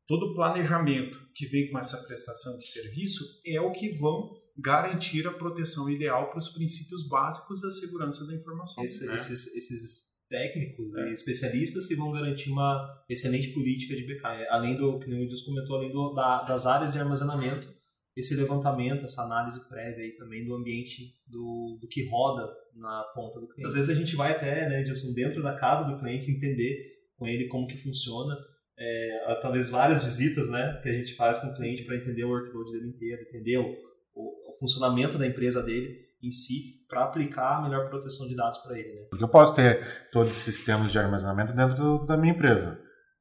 todo 0.07 0.27
o 0.27 0.33
planejamento 0.33 1.19
que 1.35 1.45
vem 1.45 1.69
com 1.69 1.77
essa 1.77 1.97
prestação 2.03 2.57
de 2.57 2.65
serviço 2.65 3.23
é 3.45 3.59
o 3.59 3.71
que 3.71 3.89
vão 3.97 4.31
garantir 4.57 5.27
a 5.27 5.31
proteção 5.31 5.89
ideal 5.89 6.29
para 6.29 6.39
os 6.39 6.49
princípios 6.49 7.07
básicos 7.07 7.61
da 7.61 7.71
segurança 7.71 8.25
da 8.25 8.33
informação. 8.33 8.83
Esse, 8.83 9.05
né? 9.07 9.15
esses, 9.15 9.55
esses, 9.55 10.11
técnicos 10.29 10.95
é. 10.95 11.09
e 11.09 11.11
especialistas 11.11 11.85
que 11.85 11.93
vão 11.93 12.09
garantir 12.09 12.49
uma 12.49 13.03
excelente 13.09 13.49
política 13.49 13.93
de 13.93 14.07
backup, 14.07 14.47
além 14.49 14.77
do 14.77 14.97
que 14.97 15.13
o 15.13 15.27
Deus 15.27 15.41
comentou, 15.41 15.75
além 15.75 15.91
do, 15.91 16.13
da, 16.13 16.43
das 16.43 16.65
áreas 16.65 16.93
de 16.93 16.99
armazenamento 16.99 17.67
esse 18.15 18.35
levantamento, 18.35 19.05
essa 19.05 19.23
análise 19.23 19.67
prévia 19.69 20.03
aí 20.03 20.13
também 20.15 20.45
do 20.45 20.55
ambiente 20.55 21.15
do, 21.25 21.77
do 21.79 21.87
que 21.87 22.07
roda 22.09 22.49
na 22.75 23.03
ponta 23.15 23.39
do 23.39 23.47
cliente. 23.47 23.67
Às 23.67 23.73
vezes 23.73 23.89
a 23.89 23.99
gente 23.99 24.15
vai 24.15 24.33
até, 24.33 24.67
né, 24.67 24.81
Edson, 24.81 25.13
dentro 25.13 25.41
da 25.41 25.55
casa 25.55 25.89
do 25.89 25.99
cliente 25.99 26.29
entender 26.29 26.75
com 27.17 27.27
ele 27.27 27.47
como 27.47 27.67
que 27.67 27.77
funciona, 27.77 28.35
é, 28.77 29.39
talvez 29.41 29.69
várias 29.69 30.03
visitas, 30.03 30.49
né, 30.49 30.79
que 30.81 30.89
a 30.89 30.93
gente 30.93 31.15
faz 31.15 31.39
com 31.39 31.47
o 31.47 31.55
cliente 31.55 31.83
para 31.83 31.95
entender 31.95 32.23
o 32.23 32.29
workload 32.29 32.71
dele 32.71 32.89
inteiro, 32.89 33.21
entender 33.21 33.57
o, 33.57 33.65
o, 34.13 34.51
o 34.51 34.59
funcionamento 34.59 35.17
da 35.17 35.25
empresa 35.25 35.63
dele 35.63 36.11
em 36.21 36.29
si 36.29 36.85
para 36.87 37.03
aplicar 37.03 37.57
a 37.57 37.61
melhor 37.61 37.89
proteção 37.89 38.27
de 38.27 38.35
dados 38.35 38.59
para 38.59 38.77
ele. 38.77 38.93
Né? 38.93 39.07
Porque 39.09 39.23
eu 39.23 39.29
posso 39.29 39.55
ter 39.55 40.09
todos 40.11 40.31
esses 40.31 40.55
sistemas 40.55 40.91
de 40.91 40.99
armazenamento 40.99 41.53
dentro 41.53 42.05
da 42.05 42.17
minha 42.17 42.33
empresa. 42.33 42.79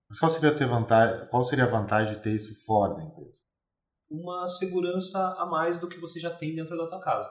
Mas 0.08 0.18
qual 0.18 0.30
seria, 0.30 0.52
ter 0.52 0.66
vantagem, 0.66 1.28
qual 1.28 1.44
seria 1.44 1.64
a 1.64 1.68
vantagem 1.68 2.14
de 2.14 2.18
ter 2.20 2.34
isso 2.34 2.66
fora 2.66 2.94
da 2.94 3.04
empresa? 3.04 3.38
Uma 4.10 4.46
segurança 4.46 5.36
a 5.38 5.46
mais 5.46 5.78
do 5.78 5.88
que 5.88 6.00
você 6.00 6.18
já 6.18 6.30
tem 6.30 6.54
dentro 6.54 6.76
da 6.76 6.86
tua 6.86 7.00
casa. 7.00 7.30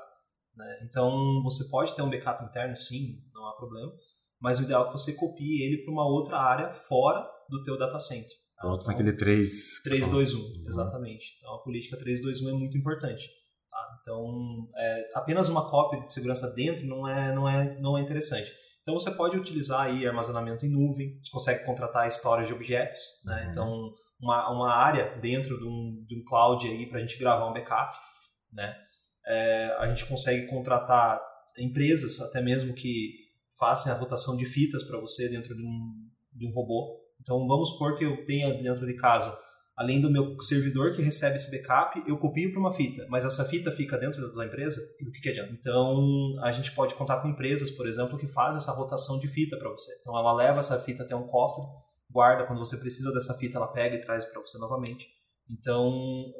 Né? 0.55 0.79
Então, 0.83 1.41
você 1.43 1.69
pode 1.69 1.95
ter 1.95 2.01
um 2.01 2.09
backup 2.09 2.43
interno, 2.43 2.75
sim, 2.77 3.21
não 3.33 3.45
há 3.47 3.55
problema, 3.55 3.91
mas 4.41 4.59
o 4.59 4.63
ideal 4.63 4.83
é 4.83 4.87
que 4.87 4.93
você 4.93 5.13
copie 5.13 5.63
ele 5.63 5.83
para 5.83 5.91
uma 5.91 6.07
outra 6.07 6.37
área 6.37 6.71
fora 6.71 7.27
do 7.49 7.61
teu 7.63 7.77
data 7.77 7.99
center. 7.99 8.31
Tá? 8.55 8.63
Pronto, 8.63 8.81
então, 8.81 8.91
naquele 8.91 9.13
3... 9.13 9.83
321, 9.83 10.39
uhum. 10.39 10.63
exatamente. 10.67 11.35
Então, 11.37 11.55
a 11.55 11.63
política 11.63 11.97
321 11.97 12.49
é 12.49 12.53
muito 12.53 12.77
importante. 12.77 13.27
Tá? 13.69 13.97
Então, 14.01 14.69
é, 14.77 15.09
apenas 15.15 15.49
uma 15.49 15.69
cópia 15.69 16.01
de 16.01 16.13
segurança 16.13 16.53
dentro 16.53 16.85
não 16.85 17.07
é, 17.07 17.33
não 17.33 17.47
é, 17.47 17.79
não 17.79 17.97
é 17.97 18.01
interessante. 18.01 18.51
Então, 18.81 18.97
você 18.97 19.11
pode 19.11 19.37
utilizar 19.37 19.81
aí 19.81 20.07
armazenamento 20.07 20.65
em 20.65 20.69
nuvem, 20.69 21.19
você 21.21 21.31
consegue 21.31 21.65
contratar 21.65 22.07
histórias 22.07 22.47
de 22.47 22.53
objetos, 22.53 22.99
né? 23.25 23.43
Uhum. 23.43 23.51
Então, 23.51 23.93
uma, 24.19 24.49
uma 24.51 24.75
área 24.75 25.17
dentro 25.19 25.57
de 25.57 25.65
um, 25.65 26.05
de 26.07 26.19
um 26.19 26.23
cloud 26.23 26.67
aí 26.67 26.87
para 26.87 26.97
a 26.97 27.01
gente 27.01 27.17
gravar 27.17 27.49
um 27.49 27.53
backup, 27.53 27.95
né? 28.51 28.75
É, 29.25 29.75
a 29.79 29.87
gente 29.87 30.05
consegue 30.05 30.47
contratar 30.47 31.21
empresas 31.57 32.19
até 32.21 32.41
mesmo 32.41 32.73
que 32.73 33.13
façam 33.57 33.93
a 33.93 33.95
rotação 33.95 34.35
de 34.37 34.45
fitas 34.45 34.83
para 34.83 34.99
você 34.99 35.29
dentro 35.29 35.55
de 35.55 35.61
um, 35.61 36.09
de 36.33 36.47
um 36.47 36.51
robô. 36.51 36.99
Então 37.21 37.45
vamos 37.47 37.69
supor 37.69 37.97
que 37.97 38.05
eu 38.05 38.25
tenha 38.25 38.53
dentro 38.53 38.85
de 38.85 38.95
casa, 38.95 39.37
além 39.75 40.01
do 40.01 40.09
meu 40.09 40.39
servidor 40.41 40.93
que 40.93 41.01
recebe 41.01 41.35
esse 41.35 41.51
backup, 41.51 42.01
eu 42.07 42.17
copio 42.17 42.51
para 42.51 42.59
uma 42.59 42.71
fita, 42.71 43.05
mas 43.09 43.25
essa 43.25 43.45
fita 43.45 43.71
fica 43.71 43.97
dentro 43.97 44.33
da 44.33 44.45
empresa, 44.45 44.81
do 45.01 45.11
que, 45.11 45.21
que 45.21 45.29
adianta? 45.29 45.51
Então 45.51 46.35
a 46.41 46.51
gente 46.51 46.71
pode 46.71 46.95
contar 46.95 47.21
com 47.21 47.29
empresas, 47.29 47.69
por 47.71 47.87
exemplo, 47.87 48.17
que 48.17 48.27
fazem 48.27 48.57
essa 48.57 48.71
rotação 48.71 49.19
de 49.19 49.27
fita 49.27 49.57
para 49.57 49.69
você. 49.69 49.91
Então 49.99 50.17
ela 50.17 50.33
leva 50.33 50.59
essa 50.59 50.79
fita 50.79 51.03
até 51.03 51.15
um 51.15 51.27
cofre 51.27 51.63
guarda, 52.09 52.45
quando 52.45 52.59
você 52.59 52.77
precisa 52.77 53.13
dessa 53.13 53.33
fita, 53.35 53.57
ela 53.57 53.71
pega 53.71 53.95
e 53.95 54.01
traz 54.01 54.25
para 54.25 54.41
você 54.41 54.57
novamente. 54.57 55.07
Então, 55.49 55.91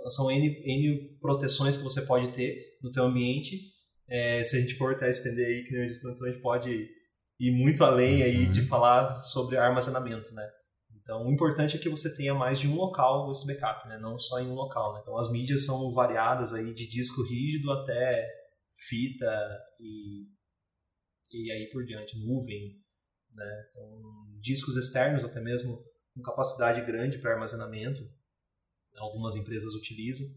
são 0.08 0.30
N, 0.30 0.48
N 0.66 1.18
proteções 1.20 1.78
que 1.78 1.84
você 1.84 2.02
pode 2.04 2.30
ter 2.32 2.78
no 2.82 2.92
teu 2.92 3.04
ambiente. 3.04 3.60
É, 4.08 4.44
se 4.44 4.58
a 4.58 4.60
gente 4.60 4.76
for 4.76 4.94
até 4.94 5.10
estender 5.10 5.46
aí, 5.46 5.64
que 5.64 5.72
nem 5.72 5.82
eu 5.82 5.88
disse, 5.88 6.06
a 6.08 6.32
gente 6.32 6.42
pode 6.42 6.90
ir 7.40 7.52
muito 7.52 7.84
além 7.84 8.22
aí 8.22 8.46
de 8.48 8.62
uhum. 8.62 8.68
falar 8.68 9.12
sobre 9.14 9.58
armazenamento, 9.58 10.34
né? 10.34 10.48
Então, 11.02 11.26
o 11.26 11.32
importante 11.32 11.76
é 11.76 11.80
que 11.80 11.90
você 11.90 12.16
tenha 12.16 12.36
mais 12.36 12.60
de 12.60 12.68
um 12.68 12.76
local 12.76 13.32
esse 13.32 13.48
backup, 13.48 13.88
né? 13.88 13.98
Não 13.98 14.18
só 14.20 14.40
em 14.40 14.48
um 14.48 14.54
local, 14.54 14.94
né? 14.94 15.00
Então, 15.02 15.18
as 15.18 15.32
mídias 15.32 15.66
são 15.66 15.92
variadas 15.92 16.54
aí 16.54 16.74
de 16.74 16.88
disco 16.88 17.24
rígido 17.24 17.72
até 17.72 18.28
fita 18.76 19.60
e, 19.80 20.28
e 21.32 21.52
aí 21.52 21.70
por 21.72 21.84
diante, 21.84 22.20
nuvem, 22.20 22.76
né? 23.34 23.66
Então, 23.70 24.29
discos 24.40 24.78
externos 24.78 25.24
até 25.24 25.40
mesmo 25.40 25.84
com 26.14 26.22
capacidade 26.22 26.82
grande 26.82 27.18
para 27.20 27.34
armazenamento, 27.34 28.02
algumas 28.98 29.36
empresas 29.36 29.74
utilizam, 29.74 30.28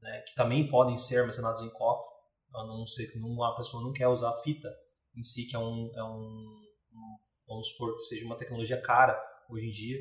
né? 0.00 0.22
que 0.26 0.34
também 0.34 0.68
podem 0.68 0.96
ser 0.96 1.18
armazenados 1.18 1.62
em 1.62 1.70
cofre, 1.70 2.10
a 2.54 2.64
não 2.64 2.86
ser 2.86 3.06
que 3.06 3.18
a 3.18 3.54
pessoa 3.54 3.82
não 3.82 3.92
quer 3.92 4.08
usar 4.08 4.32
fita 4.38 4.68
em 5.14 5.22
si, 5.22 5.46
que 5.46 5.54
é 5.54 5.58
um, 5.58 5.90
é 5.94 6.02
um 6.02 6.60
vamos 7.46 7.68
supor 7.68 7.94
que 7.94 8.02
seja 8.02 8.24
uma 8.24 8.36
tecnologia 8.36 8.80
cara 8.80 9.20
hoje 9.48 9.66
em 9.66 9.70
dia, 9.70 9.98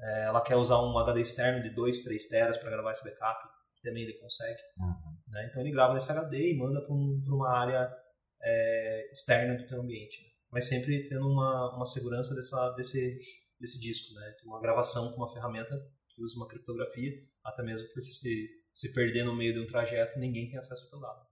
é, 0.00 0.24
ela 0.24 0.40
quer 0.40 0.56
usar 0.56 0.80
um 0.80 0.96
HD 0.98 1.20
externo 1.20 1.62
de 1.62 1.70
2, 1.70 2.02
3 2.02 2.28
teras 2.28 2.56
para 2.56 2.70
gravar 2.70 2.90
esse 2.92 3.04
backup, 3.04 3.54
também 3.84 4.02
ele 4.02 4.14
consegue. 4.14 4.58
Uhum. 4.78 5.16
Né? 5.28 5.46
Então 5.48 5.60
ele 5.60 5.70
grava 5.70 5.94
nesse 5.94 6.10
HD 6.10 6.52
e 6.52 6.56
manda 6.56 6.82
para 6.82 6.92
um, 6.92 7.22
uma 7.26 7.50
área 7.50 7.94
é, 8.42 9.10
externa 9.10 9.56
do 9.56 9.66
teu 9.66 9.80
ambiente. 9.80 10.22
Né? 10.22 10.28
Mas 10.54 10.68
sempre 10.68 11.06
tendo 11.08 11.28
uma, 11.28 11.76
uma 11.76 11.84
segurança 11.84 12.34
dessa, 12.34 12.70
desse, 12.70 13.18
desse 13.60 13.78
disco, 13.78 14.14
né? 14.14 14.34
Uma 14.46 14.60
gravação 14.60 15.10
com 15.10 15.16
uma 15.18 15.30
ferramenta 15.30 15.74
que 16.08 16.22
usa 16.22 16.36
uma 16.36 16.48
criptografia, 16.48 17.10
até 17.44 17.62
mesmo 17.62 17.88
porque 17.88 18.08
se 18.08 18.64
se 18.74 18.92
perder 18.92 19.24
no 19.24 19.36
meio 19.36 19.54
de 19.54 19.60
um 19.60 19.66
trajeto, 19.66 20.18
ninguém 20.18 20.48
tem 20.48 20.58
acesso 20.58 20.82
ao 20.84 20.90
teu 20.90 21.00
dado. 21.00 21.24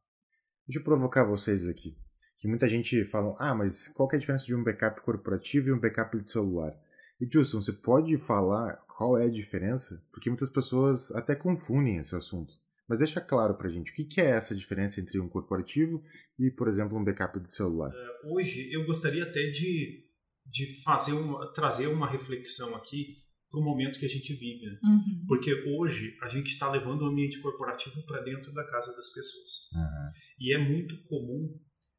Deixa 0.66 0.78
eu 0.78 0.84
provocar 0.84 1.24
vocês 1.24 1.68
aqui. 1.68 1.98
Que 2.38 2.46
muita 2.46 2.68
gente 2.68 3.04
fala, 3.06 3.34
ah, 3.38 3.54
mas 3.54 3.88
qual 3.88 4.08
é 4.12 4.16
a 4.16 4.18
diferença 4.18 4.44
de 4.44 4.54
um 4.54 4.62
backup 4.62 5.00
corporativo 5.02 5.68
e 5.68 5.72
um 5.72 5.80
backup 5.80 6.18
de 6.20 6.30
celular? 6.30 6.72
E 7.20 7.28
Justin, 7.30 7.56
você 7.56 7.72
pode 7.72 8.16
falar 8.16 8.76
qual 8.86 9.18
é 9.18 9.24
a 9.24 9.30
diferença? 9.30 10.02
Porque 10.12 10.30
muitas 10.30 10.50
pessoas 10.50 11.10
até 11.12 11.34
confundem 11.34 11.98
esse 11.98 12.14
assunto. 12.14 12.54
Mas 12.88 12.98
deixa 12.98 13.20
claro 13.20 13.56
pra 13.56 13.70
gente, 13.70 13.90
o 13.90 13.94
que 13.94 14.20
é 14.20 14.30
essa 14.30 14.54
diferença 14.54 15.00
entre 15.00 15.18
um 15.20 15.28
corporativo 15.28 16.02
e, 16.38 16.50
por 16.50 16.68
exemplo, 16.68 16.98
um 16.98 17.04
backup 17.04 17.38
de 17.40 17.52
celular? 17.52 17.90
Uh, 17.90 18.34
hoje, 18.34 18.70
eu 18.72 18.84
gostaria 18.84 19.22
até 19.22 19.42
de, 19.50 20.04
de 20.46 20.82
fazer 20.82 21.12
uma, 21.12 21.52
trazer 21.52 21.86
uma 21.86 22.06
reflexão 22.06 22.74
aqui 22.74 23.16
para 23.52 23.60
o 23.60 23.64
momento 23.64 23.98
que 23.98 24.06
a 24.06 24.08
gente 24.08 24.32
vive. 24.34 24.66
Né? 24.66 24.78
Uhum. 24.82 25.26
Porque 25.28 25.52
hoje 25.76 26.16
a 26.22 26.26
gente 26.26 26.48
está 26.48 26.70
levando 26.70 27.02
o 27.02 27.06
ambiente 27.06 27.40
corporativo 27.40 28.04
para 28.06 28.22
dentro 28.22 28.52
da 28.52 28.64
casa 28.64 28.96
das 28.96 29.12
pessoas. 29.12 29.70
Uhum. 29.74 30.06
E 30.40 30.54
é 30.54 30.58
muito 30.58 30.96
comum 31.04 31.54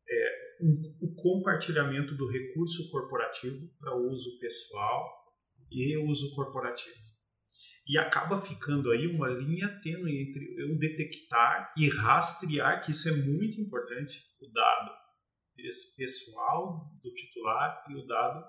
é, 0.09 0.43
um, 0.61 0.81
o 1.01 1.15
compartilhamento 1.15 2.15
do 2.15 2.27
recurso 2.27 2.89
corporativo 2.89 3.69
para 3.79 3.95
uso 3.95 4.37
pessoal 4.39 5.07
e 5.71 5.95
uso 5.97 6.33
corporativo. 6.35 7.12
E 7.87 7.97
acaba 7.97 8.37
ficando 8.37 8.91
aí 8.91 9.07
uma 9.07 9.27
linha 9.27 9.67
tênue 9.81 10.21
entre 10.21 10.55
eu 10.57 10.77
detectar 10.77 11.73
e 11.77 11.89
rastrear, 11.89 12.81
que 12.81 12.91
isso 12.91 13.09
é 13.09 13.11
muito 13.11 13.59
importante, 13.59 14.21
o 14.41 14.47
dado 14.51 15.03
pessoal 15.97 16.91
do 17.01 17.13
titular 17.13 17.83
e 17.89 17.95
o 17.95 18.07
dado 18.07 18.43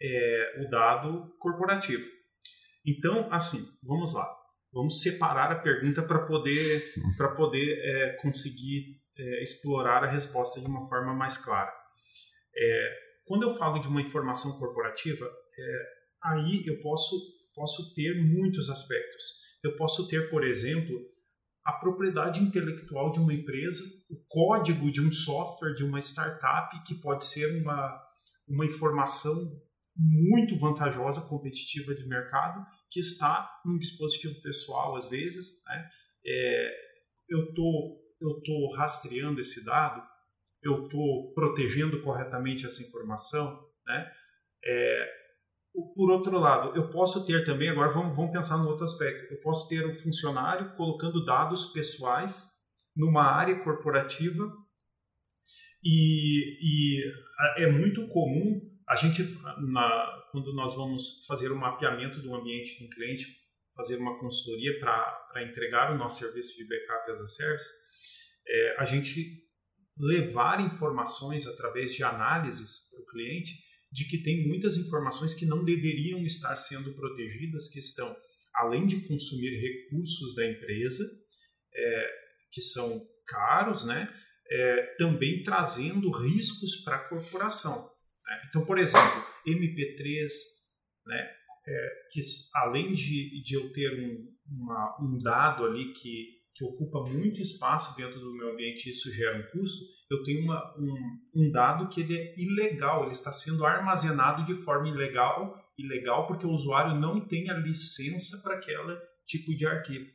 é, 0.00 0.64
o 0.64 0.70
dado 0.70 1.36
corporativo. 1.38 2.08
Então, 2.84 3.32
assim, 3.32 3.58
vamos 3.86 4.12
lá. 4.14 4.26
Vamos 4.72 5.00
separar 5.00 5.52
a 5.52 5.60
pergunta 5.60 6.02
para 6.02 6.26
poder, 6.26 6.82
para 7.16 7.32
poder 7.34 7.78
é, 7.78 8.16
conseguir 8.16 9.00
é, 9.16 9.42
explorar 9.42 10.02
a 10.02 10.10
resposta 10.10 10.60
de 10.60 10.66
uma 10.66 10.86
forma 10.88 11.14
mais 11.14 11.38
clara. 11.38 11.72
É, 12.56 12.98
quando 13.24 13.44
eu 13.44 13.50
falo 13.50 13.78
de 13.78 13.88
uma 13.88 14.02
informação 14.02 14.58
corporativa, 14.58 15.24
é, 15.26 15.86
aí 16.24 16.66
eu 16.66 16.80
posso, 16.82 17.14
posso 17.54 17.94
ter 17.94 18.14
muitos 18.22 18.68
aspectos. 18.68 19.44
Eu 19.62 19.76
posso 19.76 20.08
ter, 20.08 20.28
por 20.28 20.44
exemplo, 20.44 20.94
a 21.64 21.72
propriedade 21.72 22.42
intelectual 22.42 23.10
de 23.10 23.18
uma 23.18 23.32
empresa, 23.32 23.82
o 24.10 24.16
código 24.28 24.92
de 24.92 25.00
um 25.00 25.10
software, 25.10 25.74
de 25.74 25.82
uma 25.82 25.98
startup, 25.98 26.82
que 26.84 26.94
pode 26.96 27.24
ser 27.24 27.62
uma, 27.62 28.02
uma 28.46 28.66
informação 28.66 29.34
muito 29.96 30.58
vantajosa, 30.58 31.26
competitiva 31.28 31.94
de 31.94 32.06
mercado, 32.06 32.64
que 32.90 33.00
está 33.00 33.50
num 33.64 33.78
dispositivo 33.78 34.42
pessoal, 34.42 34.96
às 34.96 35.08
vezes. 35.08 35.62
Né? 35.66 35.88
É, 36.26 36.76
eu 37.28 37.54
tô, 37.54 37.98
estou 38.12 38.42
tô 38.42 38.74
rastreando 38.76 39.40
esse 39.40 39.64
dado, 39.64 40.02
eu 40.62 40.84
estou 40.84 41.32
protegendo 41.32 42.02
corretamente 42.02 42.66
essa 42.66 42.82
informação. 42.82 43.66
Né? 43.86 44.12
É, 44.64 45.13
por 45.96 46.10
outro 46.10 46.38
lado, 46.38 46.76
eu 46.76 46.88
posso 46.88 47.26
ter 47.26 47.42
também, 47.42 47.68
agora 47.68 47.90
vamos, 47.90 48.16
vamos 48.16 48.32
pensar 48.32 48.58
no 48.58 48.68
outro 48.68 48.84
aspecto, 48.84 49.32
eu 49.32 49.40
posso 49.40 49.68
ter 49.68 49.84
um 49.84 49.92
funcionário 49.92 50.74
colocando 50.76 51.24
dados 51.24 51.66
pessoais 51.66 52.54
numa 52.96 53.24
área 53.24 53.58
corporativa 53.62 54.44
e, 55.82 56.58
e 56.60 57.12
é 57.56 57.66
muito 57.70 58.06
comum 58.08 58.60
a 58.88 58.96
gente, 58.96 59.22
na, 59.72 60.22
quando 60.30 60.54
nós 60.54 60.74
vamos 60.76 61.24
fazer 61.26 61.50
o 61.50 61.54
um 61.54 61.58
mapeamento 61.58 62.20
do 62.20 62.34
ambiente 62.34 62.84
um 62.84 62.90
cliente, 62.90 63.26
fazer 63.74 63.96
uma 63.96 64.18
consultoria 64.18 64.78
para 64.78 65.42
entregar 65.42 65.92
o 65.92 65.98
nosso 65.98 66.20
serviço 66.20 66.56
de 66.56 66.68
backup 66.68 67.10
as 67.10 67.20
a 67.20 67.26
service, 67.26 67.70
é, 68.46 68.76
a 68.78 68.84
gente 68.84 69.42
levar 69.98 70.60
informações 70.60 71.46
através 71.46 71.94
de 71.94 72.04
análises 72.04 72.90
para 72.90 73.02
o 73.02 73.06
cliente 73.06 73.54
de 73.94 74.04
que 74.06 74.18
tem 74.18 74.48
muitas 74.48 74.76
informações 74.76 75.34
que 75.34 75.46
não 75.46 75.64
deveriam 75.64 76.24
estar 76.24 76.56
sendo 76.56 76.92
protegidas, 76.94 77.68
que 77.68 77.78
estão, 77.78 78.14
além 78.56 78.88
de 78.88 79.06
consumir 79.06 79.56
recursos 79.56 80.34
da 80.34 80.44
empresa, 80.44 81.04
é, 81.72 82.10
que 82.50 82.60
são 82.60 83.00
caros, 83.24 83.86
né, 83.86 84.12
é, 84.50 84.94
também 84.98 85.44
trazendo 85.44 86.10
riscos 86.10 86.82
para 86.84 86.96
a 86.96 87.08
corporação. 87.08 87.88
Né? 88.26 88.46
Então, 88.48 88.66
por 88.66 88.78
exemplo, 88.78 89.24
MP3, 89.46 90.26
né, 91.06 91.30
é, 91.64 91.88
que 92.10 92.20
além 92.56 92.92
de, 92.92 93.42
de 93.44 93.54
eu 93.54 93.72
ter 93.72 93.92
um, 93.92 94.26
uma, 94.50 94.98
um 95.00 95.18
dado 95.18 95.64
ali 95.64 95.92
que, 95.92 96.33
que 96.54 96.64
ocupa 96.64 97.00
muito 97.00 97.40
espaço 97.40 97.96
dentro 97.96 98.20
do 98.20 98.32
meu 98.32 98.52
ambiente 98.52 98.86
e 98.86 98.90
isso 98.90 99.12
gera 99.12 99.36
um 99.36 99.42
custo, 99.50 99.84
eu 100.08 100.22
tenho 100.22 100.44
uma, 100.44 100.74
um, 100.78 101.18
um 101.34 101.50
dado 101.50 101.88
que 101.88 102.00
ele 102.00 102.16
é 102.16 102.34
ilegal, 102.40 103.02
ele 103.02 103.10
está 103.10 103.32
sendo 103.32 103.66
armazenado 103.66 104.44
de 104.44 104.54
forma 104.54 104.88
ilegal, 104.88 105.52
ilegal 105.76 106.26
porque 106.28 106.46
o 106.46 106.50
usuário 106.50 106.98
não 107.00 107.26
tem 107.26 107.50
a 107.50 107.54
licença 107.54 108.40
para 108.42 108.54
aquele 108.54 108.96
tipo 109.26 109.54
de 109.56 109.66
arquivo. 109.66 110.06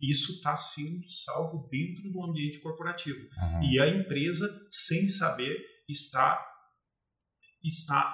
Isso 0.00 0.32
está 0.32 0.56
sendo 0.56 1.10
salvo 1.10 1.68
dentro 1.70 2.10
do 2.10 2.24
ambiente 2.24 2.60
corporativo. 2.60 3.18
Uhum. 3.18 3.62
E 3.62 3.80
a 3.80 3.88
empresa, 3.88 4.48
sem 4.70 5.08
saber, 5.08 5.60
está 5.88 6.46
está 7.62 8.10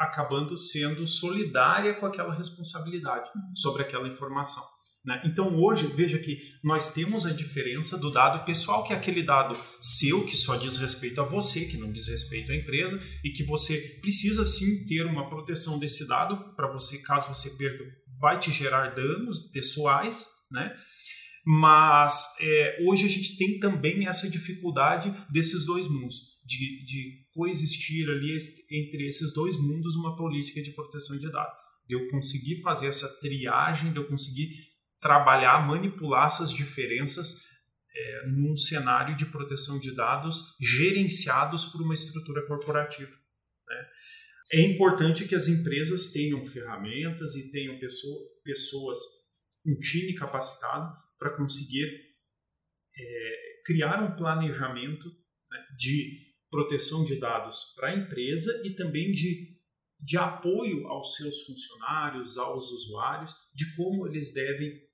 acabando 0.00 0.56
sendo 0.56 1.06
solidária 1.06 1.94
com 1.94 2.06
aquela 2.06 2.34
responsabilidade 2.34 3.30
sobre 3.54 3.82
aquela 3.82 4.08
informação. 4.08 4.64
Né? 5.04 5.22
Então 5.24 5.56
hoje, 5.56 5.86
veja 5.86 6.18
que 6.18 6.38
nós 6.62 6.92
temos 6.92 7.24
a 7.24 7.32
diferença 7.32 7.96
do 7.96 8.10
dado 8.10 8.44
pessoal, 8.44 8.84
que 8.84 8.92
é 8.92 8.96
aquele 8.96 9.22
dado 9.22 9.58
seu, 9.80 10.26
que 10.26 10.36
só 10.36 10.56
diz 10.56 10.76
respeito 10.76 11.20
a 11.20 11.24
você, 11.24 11.64
que 11.64 11.78
não 11.78 11.90
diz 11.90 12.06
respeito 12.06 12.52
à 12.52 12.56
empresa, 12.56 13.00
e 13.24 13.30
que 13.30 13.42
você 13.42 13.78
precisa 14.02 14.44
sim 14.44 14.84
ter 14.86 15.06
uma 15.06 15.28
proteção 15.28 15.78
desse 15.78 16.06
dado, 16.06 16.54
para 16.54 16.70
você, 16.70 16.98
caso 16.98 17.34
você 17.34 17.50
perca, 17.56 17.84
vai 18.20 18.38
te 18.38 18.52
gerar 18.52 18.94
danos 18.94 19.50
pessoais, 19.50 20.26
né? 20.50 20.74
Mas 21.46 22.36
é, 22.38 22.84
hoje 22.86 23.06
a 23.06 23.08
gente 23.08 23.38
tem 23.38 23.58
também 23.58 24.06
essa 24.06 24.28
dificuldade 24.28 25.10
desses 25.32 25.64
dois 25.64 25.88
mundos, 25.88 26.16
de, 26.44 26.84
de 26.84 27.26
coexistir 27.32 28.08
ali 28.10 28.36
entre 28.70 29.06
esses 29.06 29.32
dois 29.32 29.56
mundos 29.56 29.96
uma 29.96 30.14
política 30.14 30.60
de 30.62 30.72
proteção 30.72 31.18
de 31.18 31.30
dados. 31.30 31.58
De 31.88 31.94
eu 31.94 32.06
conseguir 32.08 32.60
fazer 32.60 32.88
essa 32.88 33.08
triagem, 33.20 33.92
de 33.92 33.98
eu 33.98 34.06
conseguir 34.06 34.50
trabalhar, 35.00 35.66
manipular 35.66 36.26
essas 36.26 36.52
diferenças 36.52 37.48
é, 37.94 38.26
num 38.28 38.56
cenário 38.56 39.16
de 39.16 39.26
proteção 39.26 39.80
de 39.80 39.94
dados 39.94 40.56
gerenciados 40.60 41.66
por 41.66 41.82
uma 41.82 41.94
estrutura 41.94 42.46
corporativa. 42.46 43.10
Né? 43.68 43.88
É 44.52 44.60
importante 44.60 45.26
que 45.26 45.34
as 45.34 45.48
empresas 45.48 46.12
tenham 46.12 46.44
ferramentas 46.44 47.34
e 47.34 47.50
tenham 47.50 47.78
pessoa, 47.78 48.18
pessoas, 48.44 48.98
um 49.66 49.78
time 49.78 50.14
capacitado 50.14 50.92
para 51.18 51.36
conseguir 51.36 51.88
é, 52.96 53.62
criar 53.64 54.02
um 54.02 54.16
planejamento 54.16 55.08
né, 55.50 55.58
de 55.78 56.30
proteção 56.50 57.04
de 57.04 57.16
dados 57.18 57.74
para 57.76 57.88
a 57.88 57.96
empresa 57.96 58.50
e 58.64 58.70
também 58.70 59.12
de, 59.12 59.56
de 60.00 60.16
apoio 60.16 60.86
aos 60.88 61.14
seus 61.16 61.42
funcionários, 61.42 62.36
aos 62.36 62.70
usuários, 62.70 63.32
de 63.54 63.76
como 63.76 64.06
eles 64.08 64.32
devem 64.34 64.89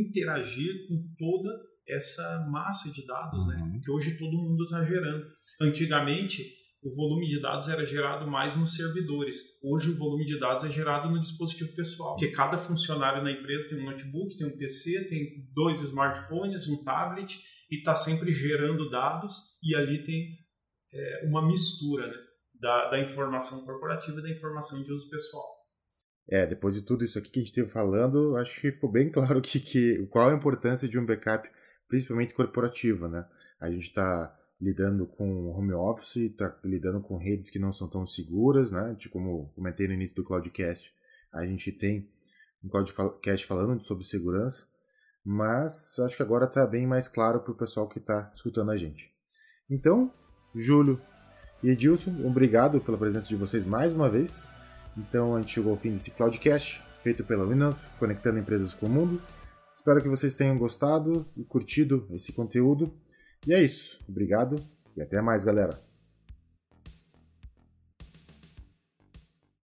interagir 0.00 0.88
com 0.88 1.02
toda 1.18 1.50
essa 1.88 2.46
massa 2.50 2.92
de 2.92 3.06
dados 3.06 3.46
né, 3.46 3.56
uhum. 3.56 3.80
que 3.80 3.90
hoje 3.90 4.16
todo 4.16 4.36
mundo 4.36 4.64
está 4.64 4.82
gerando. 4.84 5.26
Antigamente, 5.60 6.42
o 6.82 6.94
volume 6.96 7.28
de 7.28 7.40
dados 7.40 7.68
era 7.68 7.86
gerado 7.86 8.28
mais 8.28 8.56
nos 8.56 8.74
servidores. 8.74 9.60
Hoje, 9.62 9.90
o 9.90 9.96
volume 9.96 10.24
de 10.24 10.38
dados 10.38 10.64
é 10.64 10.70
gerado 10.70 11.08
no 11.08 11.20
dispositivo 11.20 11.74
pessoal, 11.74 12.16
porque 12.16 12.32
cada 12.32 12.58
funcionário 12.58 13.22
na 13.22 13.30
empresa 13.30 13.70
tem 13.70 13.84
um 13.84 13.90
notebook, 13.90 14.36
tem 14.36 14.46
um 14.46 14.56
PC, 14.56 15.04
tem 15.04 15.48
dois 15.54 15.80
smartphones, 15.82 16.66
um 16.68 16.82
tablet 16.82 17.40
e 17.70 17.76
está 17.76 17.94
sempre 17.94 18.32
gerando 18.32 18.90
dados 18.90 19.34
e 19.62 19.76
ali 19.76 20.02
tem 20.02 20.38
é, 20.92 21.26
uma 21.26 21.46
mistura 21.46 22.08
né, 22.08 22.16
da, 22.60 22.90
da 22.90 23.00
informação 23.00 23.64
corporativa 23.64 24.18
e 24.18 24.22
da 24.22 24.30
informação 24.30 24.82
de 24.82 24.92
uso 24.92 25.08
pessoal. 25.08 25.61
É, 26.28 26.46
depois 26.46 26.74
de 26.74 26.82
tudo 26.82 27.04
isso 27.04 27.18
aqui 27.18 27.30
que 27.30 27.38
a 27.38 27.42
gente 27.42 27.50
esteve 27.50 27.68
falando, 27.68 28.36
acho 28.36 28.60
que 28.60 28.72
ficou 28.72 28.90
bem 28.90 29.10
claro 29.12 29.40
que, 29.40 29.60
que, 29.60 30.06
qual 30.06 30.30
a 30.30 30.34
importância 30.34 30.88
de 30.88 30.98
um 30.98 31.04
backup, 31.04 31.48
principalmente 31.88 32.34
corporativo, 32.34 33.08
né? 33.08 33.26
A 33.60 33.70
gente 33.70 33.88
está 33.88 34.38
lidando 34.60 35.06
com 35.06 35.50
home 35.50 35.72
office, 35.72 36.16
está 36.16 36.56
lidando 36.62 37.00
com 37.00 37.16
redes 37.16 37.50
que 37.50 37.58
não 37.58 37.72
são 37.72 37.88
tão 37.88 38.06
seguras, 38.06 38.70
né? 38.70 38.96
Como 39.10 39.52
comentei 39.54 39.88
no 39.88 39.94
início 39.94 40.14
do 40.14 40.24
Cloudcast, 40.24 40.92
a 41.32 41.44
gente 41.44 41.72
tem 41.72 42.08
um 42.62 42.68
Cloudcast 42.68 43.44
falando 43.46 43.82
sobre 43.82 44.04
segurança, 44.04 44.66
mas 45.24 45.98
acho 45.98 46.16
que 46.16 46.22
agora 46.22 46.44
está 46.44 46.64
bem 46.66 46.86
mais 46.86 47.08
claro 47.08 47.40
para 47.40 47.52
o 47.52 47.56
pessoal 47.56 47.88
que 47.88 47.98
está 47.98 48.30
escutando 48.32 48.70
a 48.70 48.76
gente. 48.76 49.10
Então, 49.68 50.12
Júlio 50.54 51.00
e 51.62 51.70
Edilson, 51.70 52.24
obrigado 52.24 52.80
pela 52.80 52.98
presença 52.98 53.26
de 53.28 53.36
vocês 53.36 53.64
mais 53.64 53.92
uma 53.92 54.08
vez. 54.08 54.46
Então 54.96 55.36
a 55.36 55.40
gente 55.40 55.54
chegou 55.54 55.72
ao 55.72 55.78
fim 55.78 55.92
desse 55.92 56.10
Cloudcast, 56.10 56.82
feito 57.02 57.24
pela 57.24 57.46
Winov, 57.46 57.76
conectando 57.98 58.38
empresas 58.38 58.74
com 58.74 58.86
o 58.86 58.90
mundo. 58.90 59.20
Espero 59.74 60.00
que 60.00 60.08
vocês 60.08 60.34
tenham 60.34 60.58
gostado 60.58 61.26
e 61.36 61.44
curtido 61.44 62.06
esse 62.12 62.32
conteúdo. 62.32 62.92
E 63.46 63.52
é 63.52 63.62
isso. 63.62 63.98
Obrigado 64.08 64.56
e 64.96 65.02
até 65.02 65.20
mais, 65.20 65.42
galera. 65.42 65.91